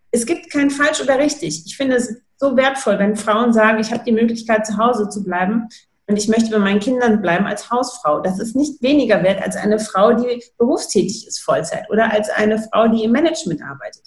es 0.09 0.25
gibt 0.25 0.49
kein 0.49 0.71
falsch 0.71 1.01
oder 1.01 1.19
richtig. 1.19 1.67
Ich 1.67 1.77
finde 1.77 1.97
es 1.97 2.15
so 2.39 2.55
wertvoll, 2.55 2.97
wenn 2.99 3.15
Frauen 3.15 3.53
sagen, 3.53 3.79
ich 3.79 3.91
habe 3.91 4.03
die 4.05 4.13
Möglichkeit, 4.13 4.65
zu 4.65 4.77
Hause 4.77 5.09
zu 5.09 5.23
bleiben 5.23 5.67
und 6.07 6.17
ich 6.17 6.27
möchte 6.27 6.49
bei 6.49 6.59
meinen 6.59 6.79
Kindern 6.79 7.21
bleiben 7.21 7.45
als 7.45 7.69
Hausfrau. 7.69 8.21
Das 8.21 8.39
ist 8.39 8.55
nicht 8.55 8.81
weniger 8.81 9.21
wert 9.23 9.43
als 9.43 9.57
eine 9.57 9.77
Frau, 9.77 10.13
die 10.13 10.43
berufstätig 10.57 11.27
ist, 11.27 11.39
Vollzeit 11.39 11.89
oder 11.91 12.11
als 12.11 12.29
eine 12.29 12.61
Frau, 12.61 12.87
die 12.87 13.03
im 13.03 13.11
Management 13.11 13.61
arbeitet. 13.61 14.03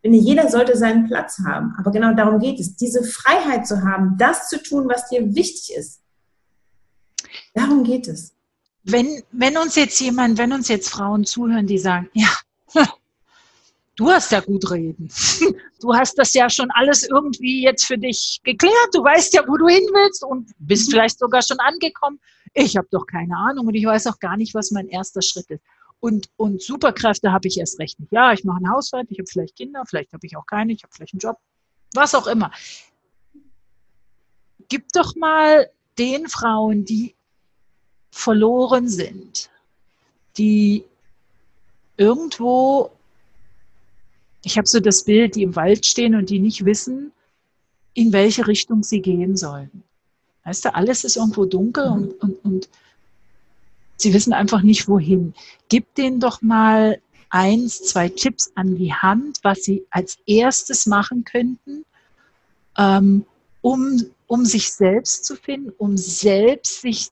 Finde, 0.00 0.18
jeder 0.18 0.48
sollte 0.48 0.76
seinen 0.76 1.06
Platz 1.06 1.38
haben. 1.46 1.74
Aber 1.78 1.90
genau 1.90 2.14
darum 2.14 2.38
geht 2.40 2.60
es, 2.60 2.76
diese 2.76 3.04
Freiheit 3.04 3.66
zu 3.66 3.82
haben, 3.82 4.16
das 4.18 4.48
zu 4.48 4.62
tun, 4.62 4.88
was 4.88 5.08
dir 5.08 5.34
wichtig 5.34 5.76
ist. 5.76 6.00
Darum 7.54 7.84
geht 7.84 8.08
es. 8.08 8.32
Wenn, 8.84 9.22
wenn 9.32 9.56
uns 9.58 9.74
jetzt 9.74 10.00
jemand, 10.00 10.38
wenn 10.38 10.52
uns 10.52 10.68
jetzt 10.68 10.88
Frauen 10.88 11.24
zuhören, 11.24 11.66
die 11.66 11.78
sagen, 11.78 12.08
ja, 12.12 12.28
du 13.96 14.10
hast 14.10 14.30
ja 14.32 14.40
gut 14.40 14.70
reden. 14.70 15.08
Du 15.78 15.94
hast 15.94 16.14
das 16.14 16.32
ja 16.32 16.48
schon 16.48 16.70
alles 16.70 17.02
irgendwie 17.02 17.62
jetzt 17.62 17.84
für 17.84 17.98
dich 17.98 18.40
geklärt. 18.42 18.88
Du 18.92 19.04
weißt 19.04 19.34
ja, 19.34 19.42
wo 19.46 19.58
du 19.58 19.68
hin 19.68 19.84
willst 19.92 20.24
und 20.24 20.50
bist 20.58 20.90
vielleicht 20.90 21.18
sogar 21.18 21.42
schon 21.42 21.58
angekommen. 21.60 22.18
Ich 22.54 22.78
habe 22.78 22.88
doch 22.90 23.06
keine 23.06 23.36
Ahnung 23.36 23.66
und 23.66 23.74
ich 23.74 23.84
weiß 23.84 24.06
auch 24.06 24.18
gar 24.18 24.38
nicht, 24.38 24.54
was 24.54 24.70
mein 24.70 24.88
erster 24.88 25.20
Schritt 25.20 25.50
ist. 25.50 25.62
Und, 26.00 26.30
und 26.38 26.62
Superkräfte 26.62 27.30
habe 27.30 27.46
ich 27.46 27.58
erst 27.58 27.78
recht 27.78 28.00
nicht. 28.00 28.10
Ja, 28.10 28.32
ich 28.32 28.42
mache 28.42 28.56
einen 28.56 28.70
Haushalt, 28.70 29.08
ich 29.10 29.18
habe 29.18 29.28
vielleicht 29.30 29.54
Kinder, 29.54 29.84
vielleicht 29.86 30.14
habe 30.14 30.26
ich 30.26 30.34
auch 30.36 30.46
keine, 30.46 30.72
ich 30.72 30.82
habe 30.82 30.92
vielleicht 30.94 31.12
einen 31.12 31.20
Job, 31.20 31.36
was 31.94 32.14
auch 32.14 32.26
immer. 32.26 32.50
Gib 34.68 34.88
doch 34.94 35.14
mal 35.14 35.70
den 35.98 36.26
Frauen, 36.28 36.86
die 36.86 37.14
verloren 38.10 38.88
sind, 38.88 39.50
die 40.38 40.84
irgendwo 41.98 42.95
ich 44.46 44.56
habe 44.56 44.68
so 44.68 44.78
das 44.78 45.02
Bild, 45.02 45.34
die 45.34 45.42
im 45.42 45.56
Wald 45.56 45.84
stehen 45.84 46.14
und 46.14 46.30
die 46.30 46.38
nicht 46.38 46.64
wissen, 46.64 47.10
in 47.94 48.12
welche 48.12 48.46
Richtung 48.46 48.84
sie 48.84 49.02
gehen 49.02 49.36
sollen. 49.36 49.82
Weißt 50.44 50.64
du, 50.64 50.72
alles 50.72 51.02
ist 51.02 51.16
irgendwo 51.16 51.46
dunkel 51.46 51.88
und, 51.88 52.12
und, 52.22 52.44
und 52.44 52.68
sie 53.96 54.14
wissen 54.14 54.32
einfach 54.32 54.62
nicht, 54.62 54.86
wohin. 54.86 55.34
Gib 55.68 55.92
denen 55.96 56.20
doch 56.20 56.42
mal 56.42 57.00
eins, 57.28 57.82
zwei 57.82 58.08
Tipps 58.08 58.52
an 58.54 58.76
die 58.76 58.94
Hand, 58.94 59.40
was 59.42 59.64
sie 59.64 59.84
als 59.90 60.18
erstes 60.26 60.86
machen 60.86 61.24
könnten, 61.24 61.84
ähm, 62.78 63.26
um, 63.62 64.00
um 64.28 64.44
sich 64.44 64.72
selbst 64.72 65.24
zu 65.24 65.34
finden, 65.34 65.72
um 65.76 65.96
selbst 65.96 66.82
sich 66.82 67.08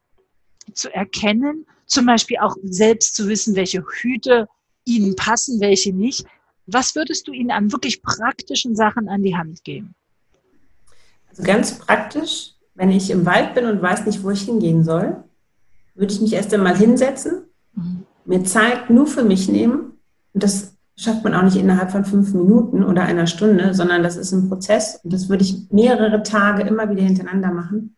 zu 0.72 0.94
erkennen, 0.94 1.66
zum 1.86 2.06
Beispiel 2.06 2.38
auch 2.38 2.56
selbst 2.62 3.16
zu 3.16 3.26
wissen, 3.26 3.56
welche 3.56 3.84
Hüte 3.84 4.46
ihnen 4.84 5.16
passen, 5.16 5.58
welche 5.58 5.92
nicht. 5.92 6.24
Was 6.66 6.94
würdest 6.94 7.28
du 7.28 7.32
ihnen 7.32 7.50
an 7.50 7.72
wirklich 7.72 8.02
praktischen 8.02 8.74
Sachen 8.74 9.08
an 9.08 9.22
die 9.22 9.36
Hand 9.36 9.64
geben? 9.64 9.94
Also 11.28 11.42
ganz 11.42 11.78
praktisch 11.78 12.54
wenn 12.74 12.90
ich 12.90 13.10
im 13.10 13.24
Wald 13.24 13.54
bin 13.54 13.66
und 13.66 13.80
weiß 13.80 14.06
nicht, 14.06 14.22
wo 14.22 14.30
ich 14.30 14.42
hingehen 14.42 14.84
soll, 14.84 15.22
würde 15.94 16.12
ich 16.12 16.20
mich 16.20 16.32
erst 16.32 16.52
einmal 16.52 16.76
hinsetzen, 16.76 17.44
mhm. 17.74 18.04
mir 18.24 18.44
Zeit 18.44 18.90
nur 18.90 19.06
für 19.06 19.22
mich 19.22 19.48
nehmen. 19.48 19.92
Und 20.32 20.42
das 20.42 20.76
schafft 20.96 21.22
man 21.24 21.34
auch 21.34 21.42
nicht 21.42 21.56
innerhalb 21.56 21.92
von 21.92 22.04
fünf 22.04 22.34
Minuten 22.34 22.84
oder 22.84 23.02
einer 23.02 23.26
Stunde, 23.26 23.74
sondern 23.74 24.02
das 24.02 24.16
ist 24.16 24.32
ein 24.32 24.48
Prozess. 24.48 25.00
Und 25.04 25.12
das 25.12 25.28
würde 25.28 25.44
ich 25.44 25.70
mehrere 25.70 26.22
Tage 26.22 26.62
immer 26.62 26.90
wieder 26.90 27.02
hintereinander 27.02 27.52
machen. 27.52 27.96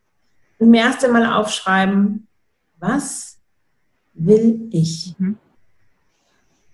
Und 0.59 0.71
mir 0.71 0.83
erst 0.83 1.05
einmal 1.05 1.27
aufschreiben, 1.27 2.27
was 2.79 3.39
will 4.13 4.69
ich? 4.73 5.15
Mhm. 5.19 5.39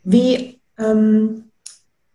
Wie, 0.04 0.60
ähm, 0.78 1.44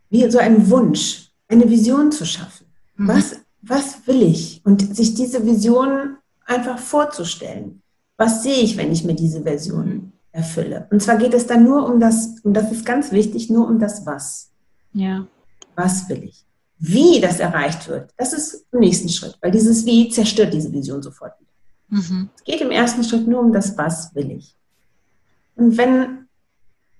wie 0.09 0.29
so 0.29 0.39
ein 0.39 0.69
Wunsch, 0.69 1.31
eine 1.47 1.69
Vision 1.69 2.11
zu 2.11 2.25
schaffen. 2.25 2.67
Mhm. 2.95 3.07
Was, 3.07 3.35
was 3.61 4.07
will 4.07 4.23
ich? 4.23 4.61
Und 4.63 4.95
sich 4.95 5.13
diese 5.13 5.45
Vision 5.45 6.17
einfach 6.45 6.79
vorzustellen. 6.79 7.81
Was 8.17 8.43
sehe 8.43 8.61
ich, 8.61 8.77
wenn 8.77 8.91
ich 8.91 9.03
mir 9.03 9.15
diese 9.15 9.43
Version 9.43 10.13
erfülle? 10.31 10.87
Und 10.91 11.01
zwar 11.01 11.17
geht 11.17 11.33
es 11.33 11.45
dann 11.45 11.63
nur 11.63 11.87
um 11.87 11.99
das, 11.99 12.39
und 12.43 12.53
das 12.53 12.71
ist 12.71 12.85
ganz 12.85 13.11
wichtig, 13.11 13.49
nur 13.49 13.67
um 13.67 13.79
das 13.79 14.05
Was. 14.05 14.49
Ja. 14.93 15.27
Was 15.75 16.09
will 16.09 16.23
ich? 16.23 16.43
Wie 16.79 17.19
das 17.19 17.39
erreicht 17.39 17.87
wird, 17.87 18.11
das 18.17 18.33
ist 18.33 18.65
im 18.71 18.79
nächsten 18.79 19.09
Schritt, 19.09 19.37
weil 19.41 19.51
dieses 19.51 19.85
Wie 19.85 20.09
zerstört 20.09 20.53
diese 20.53 20.71
Vision 20.71 21.01
sofort 21.01 21.33
wieder. 21.39 22.01
Mhm. 22.01 22.29
Es 22.35 22.43
geht 22.43 22.61
im 22.61 22.71
ersten 22.71 23.03
Schritt 23.03 23.27
nur 23.27 23.41
um 23.41 23.51
das 23.51 23.77
Was 23.77 24.13
will 24.15 24.31
ich. 24.31 24.55
Und 25.55 25.77
wenn 25.77 26.26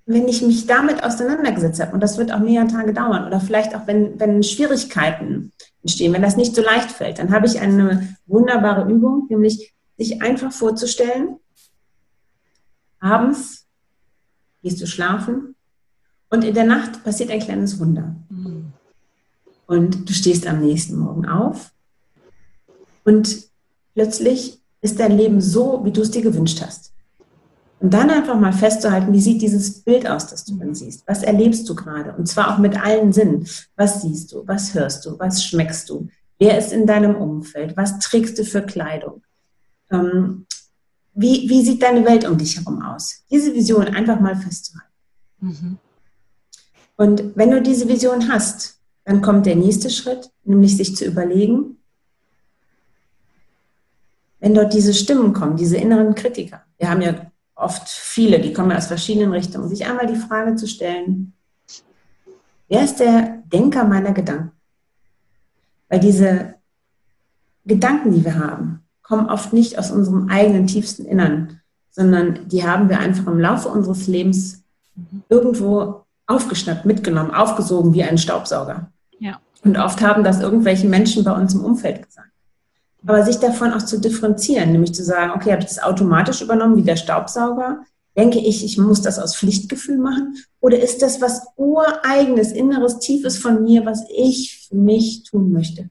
wenn 0.07 0.27
ich 0.29 0.41
mich 0.41 0.65
damit 0.65 1.03
auseinandergesetzt 1.03 1.81
habe, 1.81 1.91
und 1.91 1.99
das 1.99 2.17
wird 2.17 2.31
auch 2.31 2.39
mehrere 2.39 2.67
Tage 2.67 2.93
dauern, 2.93 3.27
oder 3.27 3.41
vielleicht 3.41 3.75
auch 3.75 3.87
wenn, 3.87 4.17
wenn 4.19 4.41
Schwierigkeiten 4.41 5.51
entstehen, 5.83 6.13
wenn 6.13 6.21
das 6.21 6.37
nicht 6.37 6.55
so 6.55 6.61
leicht 6.61 6.91
fällt, 6.91 7.19
dann 7.19 7.31
habe 7.31 7.45
ich 7.45 7.59
eine 7.59 8.15
wunderbare 8.25 8.89
Übung, 8.89 9.27
nämlich 9.29 9.73
sich 9.97 10.21
einfach 10.21 10.53
vorzustellen, 10.53 11.35
abends 12.99 13.67
gehst 14.63 14.81
du 14.81 14.87
schlafen 14.87 15.55
und 16.29 16.45
in 16.45 16.53
der 16.53 16.65
Nacht 16.65 17.03
passiert 17.03 17.29
ein 17.29 17.39
kleines 17.39 17.79
Wunder. 17.79 18.15
Mhm. 18.29 18.71
Und 19.65 20.09
du 20.09 20.13
stehst 20.13 20.47
am 20.47 20.61
nächsten 20.61 20.97
Morgen 20.97 21.27
auf 21.27 21.71
und 23.03 23.49
plötzlich 23.93 24.61
ist 24.79 25.01
dein 25.01 25.17
Leben 25.17 25.41
so, 25.41 25.83
wie 25.83 25.91
du 25.91 26.01
es 26.01 26.11
dir 26.11 26.21
gewünscht 26.21 26.61
hast. 26.65 26.93
Und 27.79 27.93
dann 27.93 28.09
einfach 28.09 28.39
mal 28.39 28.53
festzuhalten, 28.53 29.13
wie 29.13 29.21
sieht 29.21 29.41
dieses 29.41 29.81
Bild 29.81 30.09
aus, 30.09 30.27
das 30.27 30.45
du 30.45 30.55
dann 30.55 30.73
siehst? 30.73 31.07
Was 31.07 31.21
erlebst 31.21 31.69
du 31.69 31.75
gerade? 31.75 32.13
Und 32.13 32.27
zwar 32.27 32.53
auch 32.53 32.57
mit 32.57 32.81
allen 32.83 33.13
Sinnen. 33.13 33.47
Was 33.75 34.01
siehst 34.01 34.31
du? 34.31 34.43
Was 34.47 34.73
hörst 34.73 35.05
du? 35.05 35.19
Was 35.19 35.43
schmeckst 35.43 35.89
du? 35.89 36.07
Wer 36.39 36.57
ist 36.57 36.73
in 36.73 36.87
deinem 36.87 37.15
Umfeld? 37.15 37.77
Was 37.77 37.99
trägst 37.99 38.39
du 38.39 38.45
für 38.45 38.63
Kleidung? 38.63 39.21
Ähm, 39.91 40.47
wie, 41.13 41.49
wie 41.49 41.63
sieht 41.63 41.83
deine 41.83 42.05
Welt 42.05 42.27
um 42.27 42.37
dich 42.37 42.57
herum 42.57 42.81
aus? 42.81 43.23
Diese 43.29 43.53
Vision 43.53 43.87
einfach 43.87 44.19
mal 44.19 44.35
festzuhalten. 44.35 44.93
Mhm. 45.39 45.77
Und 46.95 47.35
wenn 47.35 47.51
du 47.51 47.61
diese 47.61 47.87
Vision 47.87 48.31
hast, 48.31 48.79
dann 49.05 49.21
kommt 49.21 49.45
der 49.45 49.55
nächste 49.55 49.89
Schritt, 49.89 50.31
nämlich 50.43 50.75
sich 50.77 50.95
zu 50.95 51.05
überlegen, 51.05 51.77
wenn 54.39 54.53
dort 54.53 54.73
diese 54.73 54.93
Stimmen 54.93 55.33
kommen, 55.33 55.57
diese 55.57 55.77
inneren 55.77 56.13
Kritiker. 56.15 56.63
Wir 56.77 56.89
haben 56.89 57.01
ja 57.01 57.31
oft 57.57 57.89
viele, 57.89 58.39
die 58.39 58.53
kommen 58.53 58.71
aus 58.71 58.87
verschiedenen 58.87 59.31
Richtungen, 59.31 59.67
sich 59.67 59.85
einmal 59.85 60.07
die 60.07 60.15
Frage 60.15 60.55
zu 60.55 60.67
stellen, 60.67 61.33
wer 62.67 62.83
ist 62.83 62.99
der 62.99 63.43
Denker 63.51 63.83
meiner 63.83 64.13
Gedanken? 64.13 64.51
Weil 65.89 65.99
diese 65.99 66.55
Gedanken, 67.65 68.13
die 68.13 68.23
wir 68.23 68.35
haben, 68.39 68.83
kommen 69.01 69.29
oft 69.29 69.53
nicht 69.53 69.79
aus 69.79 69.91
unserem 69.91 70.29
eigenen 70.29 70.67
tiefsten 70.67 71.05
Innern, 71.05 71.61
sondern 71.89 72.47
die 72.47 72.65
haben 72.65 72.89
wir 72.89 72.99
einfach 72.99 73.25
im 73.27 73.39
Laufe 73.39 73.69
unseres 73.69 74.07
Lebens 74.07 74.63
irgendwo 75.29 76.03
aufgeschnappt, 76.27 76.85
mitgenommen, 76.85 77.31
aufgesogen 77.31 77.93
wie 77.93 78.03
ein 78.03 78.17
Staubsauger. 78.17 78.91
Ja. 79.19 79.39
Und 79.63 79.77
oft 79.77 80.01
haben 80.01 80.23
das 80.23 80.41
irgendwelche 80.41 80.87
Menschen 80.87 81.23
bei 81.23 81.31
uns 81.31 81.53
im 81.53 81.63
Umfeld 81.63 82.05
gesagt. 82.05 82.29
Aber 83.07 83.23
sich 83.23 83.37
davon 83.37 83.71
auch 83.71 83.81
zu 83.81 83.99
differenzieren, 83.99 84.73
nämlich 84.73 84.93
zu 84.93 85.03
sagen, 85.03 85.31
okay, 85.31 85.51
habe 85.51 85.61
ich 85.61 85.69
das 85.69 85.81
automatisch 85.81 86.41
übernommen 86.41 86.75
wie 86.75 86.83
der 86.83 86.97
Staubsauger? 86.97 87.81
Denke 88.17 88.39
ich, 88.39 88.65
ich 88.65 88.77
muss 88.77 89.01
das 89.01 89.17
aus 89.17 89.37
Pflichtgefühl 89.37 89.97
machen? 89.97 90.35
Oder 90.59 90.79
ist 90.79 91.01
das 91.01 91.21
was 91.21 91.47
ureigenes, 91.55 92.51
inneres, 92.51 92.99
tiefes 92.99 93.37
von 93.37 93.63
mir, 93.63 93.85
was 93.85 94.03
ich 94.09 94.67
für 94.67 94.75
mich 94.75 95.23
tun 95.23 95.53
möchte? 95.53 95.89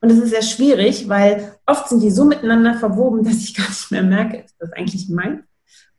Und 0.00 0.10
es 0.10 0.18
ist 0.18 0.30
sehr 0.30 0.42
schwierig, 0.42 1.08
weil 1.08 1.52
oft 1.66 1.88
sind 1.88 2.00
die 2.00 2.10
so 2.10 2.24
miteinander 2.24 2.74
verwoben, 2.74 3.24
dass 3.24 3.36
ich 3.36 3.54
gar 3.54 3.68
nicht 3.68 3.90
mehr 3.90 4.02
merke, 4.04 4.38
ist 4.38 4.54
das 4.60 4.72
eigentlich 4.72 5.08
mein? 5.08 5.44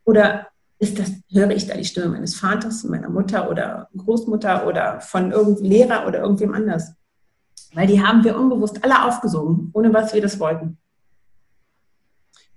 Oder 0.05 0.47
ist 0.79 0.97
das, 0.97 1.11
höre 1.29 1.51
ich 1.51 1.67
da 1.67 1.75
die 1.75 1.85
Stimme 1.85 2.07
meines 2.07 2.35
Vaters, 2.35 2.85
meiner 2.85 3.09
Mutter 3.09 3.49
oder 3.49 3.89
Großmutter 3.97 4.65
oder 4.65 5.01
von 5.01 5.31
irgendeinem 5.31 5.69
Lehrer 5.69 6.07
oder 6.07 6.19
irgendwem 6.19 6.53
anders? 6.53 6.93
Weil 7.73 7.87
die 7.87 8.01
haben 8.01 8.23
wir 8.23 8.37
unbewusst 8.37 8.83
alle 8.83 9.05
aufgesogen, 9.05 9.69
ohne 9.73 9.93
was 9.93 10.13
wir 10.13 10.21
das 10.21 10.39
wollten. 10.39 10.77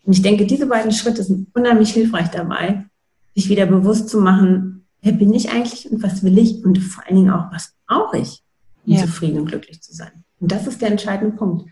Und 0.05 0.13
ich 0.13 0.23
denke, 0.23 0.47
diese 0.47 0.67
beiden 0.67 0.93
Schritte 0.93 1.23
sind 1.23 1.49
unheimlich 1.55 1.93
hilfreich 1.93 2.29
dabei, 2.29 2.87
sich 3.35 3.49
wieder 3.49 3.67
bewusst 3.67 4.09
zu 4.09 4.21
machen, 4.21 4.87
wer 5.03 5.13
bin 5.13 5.33
ich 5.35 5.51
eigentlich 5.51 5.91
und 5.91 6.03
was 6.03 6.23
will 6.23 6.39
ich 6.39 6.65
und 6.65 6.79
vor 6.79 7.05
allen 7.07 7.17
Dingen 7.17 7.31
auch, 7.31 7.51
was 7.53 7.75
brauche 7.87 8.19
ich, 8.19 8.43
um 8.87 8.95
ja. 8.95 9.01
zufrieden 9.01 9.41
und 9.41 9.47
glücklich 9.47 9.83
zu 9.83 9.95
sein. 9.95 10.25
Und 10.41 10.53
das 10.53 10.67
ist 10.67 10.81
der 10.81 10.91
entscheidende 10.91 11.37
Punkt. 11.37 11.71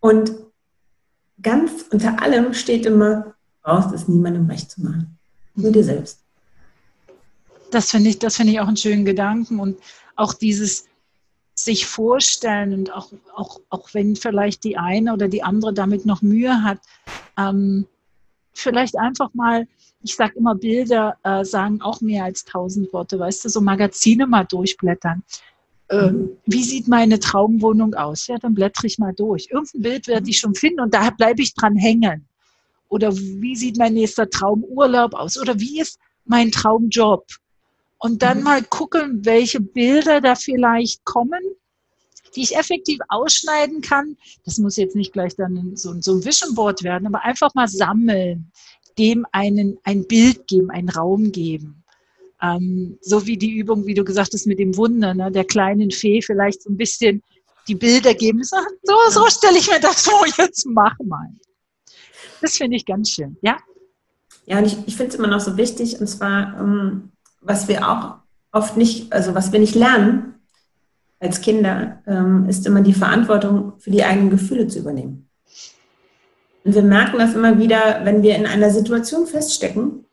Und 0.00 0.32
ganz 1.42 1.86
unter 1.90 2.22
allem 2.22 2.54
steht 2.54 2.86
immer, 2.86 3.34
brauchst 3.62 3.92
es 3.92 4.08
niemandem 4.08 4.48
recht 4.48 4.70
zu 4.70 4.82
machen. 4.82 5.18
Nur 5.54 5.72
dir 5.72 5.84
selbst. 5.84 6.20
Das 7.70 7.90
finde 7.90 8.10
ich, 8.10 8.18
das 8.18 8.36
finde 8.36 8.52
ich 8.52 8.60
auch 8.60 8.68
einen 8.68 8.76
schönen 8.76 9.04
Gedanken 9.04 9.58
und 9.58 9.78
auch 10.16 10.34
dieses, 10.34 10.84
sich 11.64 11.86
vorstellen 11.86 12.74
und 12.74 12.92
auch, 12.92 13.10
auch, 13.34 13.60
auch 13.70 13.94
wenn 13.94 14.16
vielleicht 14.16 14.64
die 14.64 14.76
eine 14.76 15.12
oder 15.12 15.28
die 15.28 15.42
andere 15.42 15.72
damit 15.72 16.06
noch 16.06 16.22
Mühe 16.22 16.62
hat, 16.62 16.78
ähm, 17.38 17.86
vielleicht 18.52 18.96
einfach 18.96 19.32
mal, 19.34 19.66
ich 20.02 20.14
sage 20.14 20.34
immer, 20.36 20.54
Bilder 20.54 21.16
äh, 21.22 21.44
sagen 21.44 21.80
auch 21.80 22.00
mehr 22.00 22.24
als 22.24 22.44
tausend 22.44 22.92
Worte, 22.92 23.18
weißt 23.18 23.44
du, 23.44 23.48
so 23.48 23.60
Magazine 23.60 24.26
mal 24.26 24.44
durchblättern. 24.44 25.22
Ähm, 25.90 26.30
wie 26.46 26.62
sieht 26.62 26.88
meine 26.88 27.18
Traumwohnung 27.18 27.94
aus? 27.94 28.26
Ja, 28.26 28.38
dann 28.38 28.54
blättere 28.54 28.86
ich 28.86 28.98
mal 28.98 29.12
durch. 29.14 29.48
Irgendein 29.50 29.82
Bild 29.82 30.06
werde 30.08 30.30
ich 30.30 30.38
schon 30.38 30.54
finden 30.54 30.80
und 30.80 30.94
da 30.94 31.10
bleibe 31.10 31.42
ich 31.42 31.54
dran 31.54 31.76
hängen. 31.76 32.26
Oder 32.88 33.14
wie 33.14 33.56
sieht 33.56 33.76
mein 33.76 33.94
nächster 33.94 34.28
Traumurlaub 34.28 35.14
aus? 35.14 35.38
Oder 35.38 35.58
wie 35.60 35.80
ist 35.80 35.98
mein 36.24 36.50
Traumjob? 36.50 37.26
Und 38.04 38.20
dann 38.20 38.38
mhm. 38.38 38.44
mal 38.44 38.62
gucken, 38.62 39.24
welche 39.24 39.60
Bilder 39.60 40.20
da 40.20 40.34
vielleicht 40.34 41.06
kommen, 41.06 41.40
die 42.36 42.42
ich 42.42 42.54
effektiv 42.54 42.98
ausschneiden 43.08 43.80
kann. 43.80 44.18
Das 44.44 44.58
muss 44.58 44.76
jetzt 44.76 44.94
nicht 44.94 45.14
gleich 45.14 45.34
dann 45.36 45.74
so, 45.74 45.98
so 46.02 46.12
ein 46.12 46.22
Vision 46.22 46.54
Board 46.54 46.82
werden, 46.82 47.06
aber 47.06 47.24
einfach 47.24 47.54
mal 47.54 47.66
sammeln, 47.66 48.52
dem 48.98 49.24
einen, 49.32 49.78
ein 49.84 50.06
Bild 50.06 50.46
geben, 50.48 50.70
einen 50.70 50.90
Raum 50.90 51.32
geben. 51.32 51.82
Ähm, 52.42 52.98
so 53.00 53.26
wie 53.26 53.38
die 53.38 53.56
Übung, 53.56 53.86
wie 53.86 53.94
du 53.94 54.04
gesagt 54.04 54.34
hast, 54.34 54.46
mit 54.46 54.58
dem 54.58 54.76
Wunder, 54.76 55.14
ne, 55.14 55.32
der 55.32 55.46
kleinen 55.46 55.90
Fee 55.90 56.20
vielleicht 56.20 56.62
so 56.62 56.68
ein 56.68 56.76
bisschen 56.76 57.22
die 57.68 57.74
Bilder 57.74 58.12
geben. 58.12 58.42
So, 58.44 58.56
so 59.08 59.26
stelle 59.30 59.56
ich 59.56 59.70
mir 59.70 59.80
das 59.80 60.02
vor, 60.02 60.26
jetzt 60.36 60.66
mach 60.66 60.98
mal. 61.02 61.30
Das 62.42 62.58
finde 62.58 62.76
ich 62.76 62.84
ganz 62.84 63.08
schön, 63.12 63.38
ja. 63.40 63.56
Ja, 64.44 64.58
und 64.58 64.66
ich, 64.66 64.76
ich 64.84 64.94
finde 64.94 65.12
es 65.12 65.14
immer 65.14 65.28
noch 65.28 65.40
so 65.40 65.56
wichtig, 65.56 65.98
und 65.98 66.06
zwar, 66.06 66.60
ähm, 66.60 67.12
was 67.44 67.68
wir 67.68 67.88
auch 67.88 68.16
oft 68.52 68.76
nicht, 68.76 69.12
also 69.12 69.34
was 69.34 69.52
wir 69.52 69.60
nicht 69.60 69.74
lernen 69.74 70.34
als 71.20 71.40
Kinder, 71.40 72.02
ähm, 72.06 72.48
ist 72.48 72.66
immer 72.66 72.80
die 72.80 72.92
Verantwortung 72.92 73.74
für 73.78 73.90
die 73.90 74.04
eigenen 74.04 74.30
Gefühle 74.30 74.66
zu 74.68 74.80
übernehmen. 74.80 75.28
Und 76.64 76.74
wir 76.74 76.82
merken 76.82 77.18
das 77.18 77.34
immer 77.34 77.58
wieder, 77.58 78.00
wenn 78.04 78.22
wir 78.22 78.36
in 78.36 78.46
einer 78.46 78.70
Situation 78.70 79.26
feststecken 79.26 80.04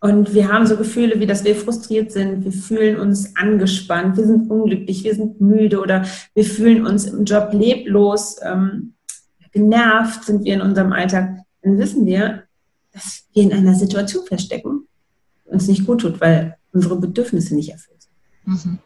und 0.00 0.34
wir 0.34 0.52
haben 0.52 0.66
so 0.66 0.76
Gefühle, 0.76 1.20
wie 1.20 1.26
dass 1.26 1.44
wir 1.44 1.54
frustriert 1.54 2.12
sind, 2.12 2.44
wir 2.44 2.52
fühlen 2.52 2.98
uns 2.98 3.36
angespannt, 3.36 4.16
wir 4.16 4.26
sind 4.26 4.50
unglücklich, 4.50 5.04
wir 5.04 5.14
sind 5.14 5.40
müde 5.40 5.80
oder 5.80 6.04
wir 6.34 6.44
fühlen 6.44 6.86
uns 6.86 7.06
im 7.06 7.24
Job 7.24 7.50
leblos, 7.52 8.36
ähm, 8.42 8.94
genervt 9.52 10.24
sind 10.24 10.44
wir 10.44 10.54
in 10.54 10.60
unserem 10.60 10.92
Alltag, 10.92 11.38
dann 11.62 11.78
wissen 11.78 12.06
wir, 12.06 12.44
dass 12.92 13.24
wir 13.32 13.44
in 13.44 13.52
einer 13.52 13.74
Situation 13.74 14.26
feststecken, 14.26 14.81
uns 15.52 15.68
nicht 15.68 15.86
gut 15.86 16.00
tut, 16.00 16.20
weil 16.20 16.56
unsere 16.72 16.96
Bedürfnisse 16.96 17.54
nicht 17.54 17.70
erfüllt 17.70 18.02
sind. 18.02 18.64
Mhm. 18.64 18.78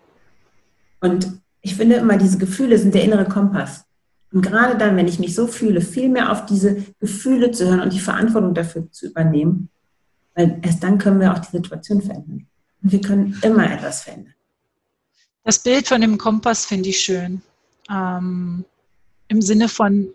Und 1.01 1.41
ich 1.61 1.75
finde 1.75 1.97
immer, 1.97 2.17
diese 2.17 2.39
Gefühle 2.39 2.79
sind 2.79 2.95
der 2.95 3.05
innere 3.05 3.27
Kompass. 3.27 3.85
Und 4.33 4.43
gerade 4.43 4.77
dann, 4.77 4.97
wenn 4.97 5.09
ich 5.09 5.19
mich 5.19 5.35
so 5.35 5.47
fühle, 5.47 5.81
viel 5.81 6.09
mehr 6.09 6.33
auf 6.33 6.47
diese 6.47 6.85
Gefühle 7.01 7.53
zu 7.53 7.67
hören 7.67 7.81
und 7.81 7.93
die 7.93 8.01
Verantwortung 8.01 8.55
dafür 8.55 8.91
zu 8.91 9.07
übernehmen, 9.07 9.69
weil 10.35 10.59
erst 10.63 10.83
dann 10.83 10.99
können 10.99 11.21
wir 11.21 11.33
auch 11.33 11.39
die 11.39 11.57
Situation 11.57 12.03
verändern. 12.03 12.47
Und 12.83 12.93
wir 12.93 13.01
können 13.01 13.39
immer 13.43 13.73
etwas 13.73 14.03
verändern. 14.03 14.35
Das 15.45 15.63
Bild 15.63 15.87
von 15.87 16.01
dem 16.01 16.19
Kompass 16.19 16.67
finde 16.67 16.89
ich 16.89 17.01
schön. 17.01 17.41
Ähm, 17.89 18.65
Im 19.29 19.41
Sinne 19.41 19.69
von, 19.69 20.09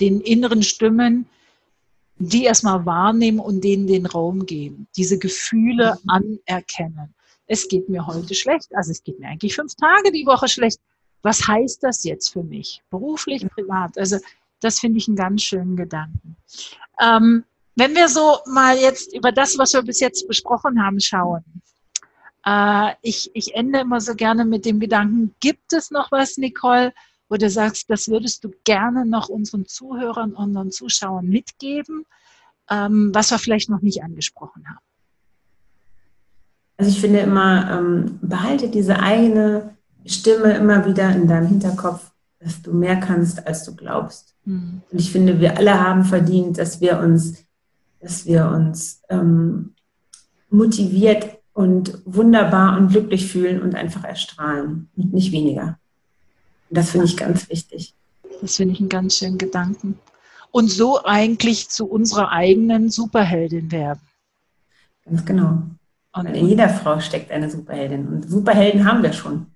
den 0.00 0.20
inneren 0.20 0.62
Stimmen, 0.62 1.26
die 2.18 2.44
erstmal 2.44 2.86
wahrnehmen 2.86 3.40
und 3.40 3.62
denen 3.62 3.86
den 3.86 4.06
Raum 4.06 4.46
geben, 4.46 4.86
diese 4.96 5.18
Gefühle 5.18 5.98
mhm. 6.02 6.10
anerkennen. 6.48 7.14
Es 7.46 7.68
geht 7.68 7.88
mir 7.88 8.06
heute 8.06 8.34
schlecht, 8.34 8.74
also 8.74 8.90
es 8.90 9.02
geht 9.02 9.18
mir 9.18 9.28
eigentlich 9.28 9.54
fünf 9.54 9.74
Tage 9.74 10.12
die 10.12 10.26
Woche 10.26 10.48
schlecht. 10.48 10.80
Was 11.22 11.46
heißt 11.46 11.82
das 11.82 12.04
jetzt 12.04 12.32
für 12.32 12.42
mich? 12.42 12.82
Beruflich, 12.90 13.46
privat? 13.48 13.98
Also 13.98 14.18
das 14.60 14.78
finde 14.78 14.98
ich 14.98 15.08
einen 15.08 15.16
ganz 15.16 15.42
schönen 15.42 15.76
Gedanken. 15.76 16.36
Ähm, 17.00 17.44
wenn 17.76 17.94
wir 17.94 18.08
so 18.08 18.38
mal 18.46 18.76
jetzt 18.76 19.14
über 19.14 19.32
das, 19.32 19.58
was 19.58 19.72
wir 19.72 19.82
bis 19.82 20.00
jetzt 20.00 20.28
besprochen 20.28 20.82
haben, 20.82 21.00
schauen. 21.00 21.44
Äh, 22.46 22.92
ich, 23.02 23.30
ich 23.34 23.54
ende 23.54 23.80
immer 23.80 24.00
so 24.00 24.14
gerne 24.14 24.44
mit 24.44 24.64
dem 24.64 24.80
Gedanken, 24.80 25.34
gibt 25.40 25.72
es 25.72 25.90
noch 25.90 26.12
was, 26.12 26.36
Nicole, 26.36 26.92
wo 27.34 27.36
du 27.36 27.50
sagst, 27.50 27.90
das 27.90 28.06
würdest 28.06 28.44
du 28.44 28.52
gerne 28.62 29.04
noch 29.04 29.28
unseren 29.28 29.66
Zuhörern 29.66 30.34
und 30.34 30.36
unseren 30.36 30.70
Zuschauern 30.70 31.26
mitgeben, 31.26 32.04
ähm, 32.70 33.10
was 33.12 33.32
wir 33.32 33.40
vielleicht 33.40 33.68
noch 33.68 33.82
nicht 33.82 34.04
angesprochen 34.04 34.64
haben? 34.68 34.84
Also 36.76 36.92
ich 36.92 37.00
finde 37.00 37.18
immer, 37.18 37.72
ähm, 37.72 38.20
behalte 38.22 38.68
diese 38.68 39.00
eigene 39.00 39.76
Stimme 40.06 40.54
immer 40.54 40.86
wieder 40.86 41.10
in 41.10 41.26
deinem 41.26 41.48
Hinterkopf, 41.48 42.12
dass 42.38 42.62
du 42.62 42.72
mehr 42.72 43.00
kannst, 43.00 43.44
als 43.48 43.64
du 43.64 43.74
glaubst. 43.74 44.36
Mhm. 44.44 44.82
Und 44.92 45.00
ich 45.00 45.10
finde, 45.10 45.40
wir 45.40 45.58
alle 45.58 45.80
haben 45.80 46.04
verdient, 46.04 46.58
dass 46.58 46.80
wir 46.80 47.00
uns, 47.00 47.44
dass 48.00 48.26
wir 48.26 48.46
uns 48.46 49.02
ähm, 49.08 49.74
motiviert 50.50 51.38
und 51.52 52.00
wunderbar 52.04 52.78
und 52.78 52.90
glücklich 52.90 53.26
fühlen 53.26 53.60
und 53.60 53.74
einfach 53.74 54.04
erstrahlen 54.04 54.88
und 54.96 55.12
nicht 55.12 55.32
weniger. 55.32 55.80
Das 56.74 56.90
finde 56.90 57.06
ich 57.06 57.16
ganz 57.16 57.48
wichtig. 57.48 57.94
Das 58.40 58.56
finde 58.56 58.74
ich 58.74 58.80
einen 58.80 58.88
ganz 58.88 59.16
schönen 59.16 59.38
Gedanken. 59.38 59.98
Und 60.50 60.70
so 60.70 61.02
eigentlich 61.04 61.68
zu 61.68 61.86
unserer 61.86 62.30
eigenen 62.30 62.90
Superheldin 62.90 63.72
werden. 63.72 64.00
Ganz 65.04 65.24
genau. 65.24 65.62
Und 66.12 66.26
in 66.26 66.48
jeder 66.48 66.68
Frau 66.68 67.00
steckt 67.00 67.30
eine 67.30 67.50
Superheldin. 67.50 68.06
Und 68.06 68.28
Superhelden 68.30 68.84
haben 68.84 69.02
wir 69.02 69.12
schon. 69.12 69.46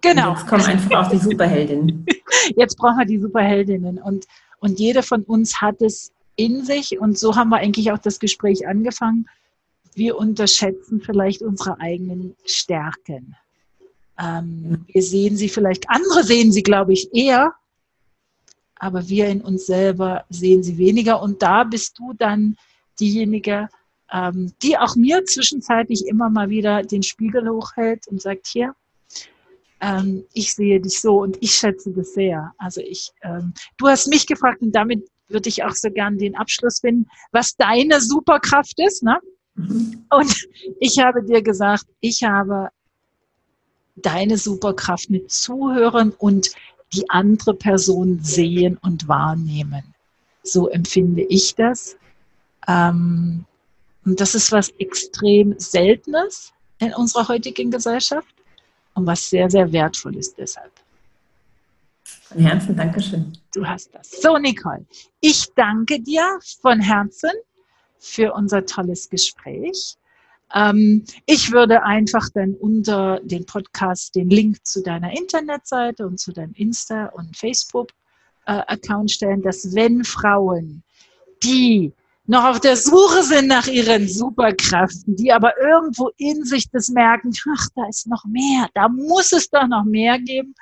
Genau. 0.00 0.30
Und 0.30 0.38
jetzt 0.38 0.46
kommen 0.46 0.64
einfach 0.64 1.06
auch 1.06 1.10
die 1.10 1.18
Superheldinnen. 1.18 2.06
Jetzt 2.56 2.76
brauchen 2.76 2.98
wir 2.98 3.06
die 3.06 3.20
Superheldinnen. 3.20 3.98
Und, 3.98 4.26
und 4.58 4.80
jede 4.80 5.02
von 5.02 5.22
uns 5.22 5.60
hat 5.60 5.80
es 5.80 6.12
in 6.34 6.64
sich. 6.64 6.98
Und 6.98 7.18
so 7.18 7.36
haben 7.36 7.50
wir 7.50 7.58
eigentlich 7.58 7.92
auch 7.92 7.98
das 7.98 8.18
Gespräch 8.18 8.66
angefangen. 8.66 9.28
Wir 9.94 10.16
unterschätzen 10.16 11.00
vielleicht 11.00 11.42
unsere 11.42 11.78
eigenen 11.78 12.34
Stärken. 12.44 13.36
Ähm, 14.18 14.84
wir 14.86 15.02
sehen 15.02 15.36
sie 15.36 15.48
vielleicht, 15.48 15.88
andere 15.88 16.24
sehen 16.24 16.52
sie, 16.52 16.62
glaube 16.62 16.92
ich, 16.92 17.12
eher, 17.14 17.54
aber 18.76 19.08
wir 19.08 19.28
in 19.28 19.40
uns 19.40 19.66
selber 19.66 20.24
sehen 20.28 20.62
sie 20.62 20.76
weniger. 20.78 21.22
Und 21.22 21.42
da 21.42 21.64
bist 21.64 21.98
du 21.98 22.12
dann 22.14 22.56
diejenige, 22.98 23.68
ähm, 24.12 24.52
die 24.62 24.76
auch 24.76 24.96
mir 24.96 25.24
zwischenzeitlich 25.24 26.06
immer 26.06 26.28
mal 26.28 26.50
wieder 26.50 26.82
den 26.82 27.02
Spiegel 27.02 27.48
hochhält 27.48 28.06
und 28.08 28.20
sagt, 28.20 28.46
hier, 28.46 28.74
ähm, 29.80 30.24
ich 30.32 30.54
sehe 30.54 30.80
dich 30.80 31.00
so 31.00 31.20
und 31.20 31.38
ich 31.40 31.54
schätze 31.54 31.92
das 31.92 32.14
sehr. 32.14 32.52
Also 32.58 32.80
ich, 32.80 33.10
ähm, 33.22 33.52
du 33.78 33.88
hast 33.88 34.08
mich 34.08 34.26
gefragt 34.26 34.62
und 34.62 34.72
damit 34.72 35.08
würde 35.28 35.48
ich 35.48 35.64
auch 35.64 35.74
so 35.74 35.90
gern 35.90 36.18
den 36.18 36.36
Abschluss 36.36 36.80
finden, 36.80 37.08
was 37.32 37.56
deine 37.56 38.00
Superkraft 38.00 38.78
ist. 38.78 39.02
Ne? 39.02 39.18
Mhm. 39.54 40.06
Und 40.10 40.46
ich 40.80 40.98
habe 40.98 41.24
dir 41.24 41.42
gesagt, 41.42 41.86
ich 42.00 42.22
habe 42.22 42.68
deine 43.96 44.38
Superkraft 44.38 45.10
mit 45.10 45.30
Zuhören 45.30 46.12
und 46.12 46.50
die 46.92 47.08
andere 47.10 47.54
Person 47.54 48.20
sehen 48.22 48.78
und 48.82 49.08
wahrnehmen. 49.08 49.82
So 50.42 50.68
empfinde 50.68 51.22
ich 51.22 51.54
das. 51.54 51.96
Ähm, 52.68 53.44
und 54.04 54.20
das 54.20 54.34
ist 54.34 54.52
was 54.52 54.70
extrem 54.78 55.58
Seltenes 55.58 56.52
in 56.78 56.92
unserer 56.94 57.28
heutigen 57.28 57.70
Gesellschaft 57.70 58.34
und 58.94 59.06
was 59.06 59.30
sehr, 59.30 59.48
sehr 59.50 59.72
wertvoll 59.72 60.16
ist 60.16 60.36
deshalb. 60.36 60.72
Von 62.04 62.40
Herzen, 62.40 62.76
Dankeschön. 62.76 63.32
Du 63.54 63.66
hast 63.66 63.94
das. 63.94 64.10
So, 64.10 64.36
Nicole, 64.38 64.84
ich 65.20 65.52
danke 65.54 66.00
dir 66.00 66.38
von 66.60 66.80
Herzen 66.80 67.30
für 67.98 68.32
unser 68.32 68.66
tolles 68.66 69.08
Gespräch. 69.08 69.96
Ähm, 70.54 71.04
ich 71.26 71.52
würde 71.52 71.82
einfach 71.82 72.28
dann 72.34 72.54
unter 72.54 73.20
den 73.20 73.46
Podcast 73.46 74.14
den 74.14 74.30
Link 74.30 74.64
zu 74.66 74.82
deiner 74.82 75.16
Internetseite 75.16 76.06
und 76.06 76.18
zu 76.18 76.32
deinem 76.32 76.52
Insta- 76.52 77.10
und 77.12 77.36
Facebook-Account 77.36 79.10
äh, 79.10 79.14
stellen, 79.14 79.42
dass 79.42 79.74
wenn 79.74 80.04
Frauen, 80.04 80.82
die 81.42 81.92
noch 82.26 82.44
auf 82.44 82.60
der 82.60 82.76
Suche 82.76 83.22
sind 83.22 83.48
nach 83.48 83.66
ihren 83.66 84.06
Superkräften, 84.08 85.16
die 85.16 85.32
aber 85.32 85.58
irgendwo 85.58 86.10
in 86.18 86.44
sich 86.44 86.70
das 86.70 86.88
merken, 86.88 87.32
ach, 87.56 87.68
da 87.74 87.88
ist 87.88 88.06
noch 88.06 88.24
mehr, 88.24 88.68
da 88.74 88.88
muss 88.88 89.32
es 89.32 89.50
doch 89.50 89.66
noch 89.66 89.84
mehr 89.84 90.18
geben, 90.18 90.54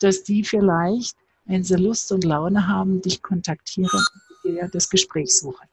dass 0.00 0.22
die 0.24 0.44
vielleicht, 0.44 1.16
wenn 1.46 1.64
sie 1.64 1.76
Lust 1.76 2.12
und 2.12 2.24
Laune 2.24 2.66
haben, 2.66 3.00
dich 3.00 3.22
kontaktieren 3.22 3.90
und 4.44 4.52
dir 4.52 4.68
das 4.68 4.90
Gespräch 4.90 5.36
suchen. 5.36 5.66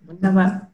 Wunderbar. 0.00 0.73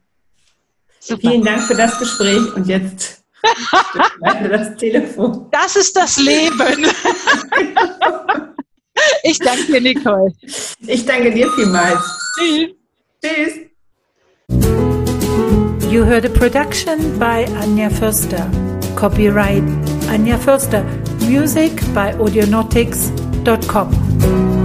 Super. 1.01 1.31
Vielen 1.31 1.45
Dank 1.45 1.63
für 1.63 1.75
das 1.75 1.99
Gespräch 1.99 2.55
und 2.55 2.67
jetzt 2.67 3.23
das 4.21 4.77
Telefon. 4.77 5.49
Das 5.51 5.77
ist 5.77 5.97
das 5.97 6.19
Leben. 6.19 6.87
Ich 9.23 9.39
danke 9.39 9.65
dir, 9.67 9.81
Nicole. 9.81 10.33
Ich 10.87 11.07
danke 11.07 11.33
dir 11.33 11.51
vielmals. 11.53 12.01
Tschüss. 12.39 12.71
Tschüss. 13.25 13.55
You 15.91 16.05
heard 16.05 16.25
a 16.25 16.29
production 16.29 17.19
by 17.19 17.47
Anja 17.61 17.91
Förster. 17.91 18.49
Copyright 18.97 19.65
Anja 20.09 20.39
Förster. 20.39 20.85
Music 21.27 21.73
by 21.95 22.15
audionautics.com. 22.19 24.60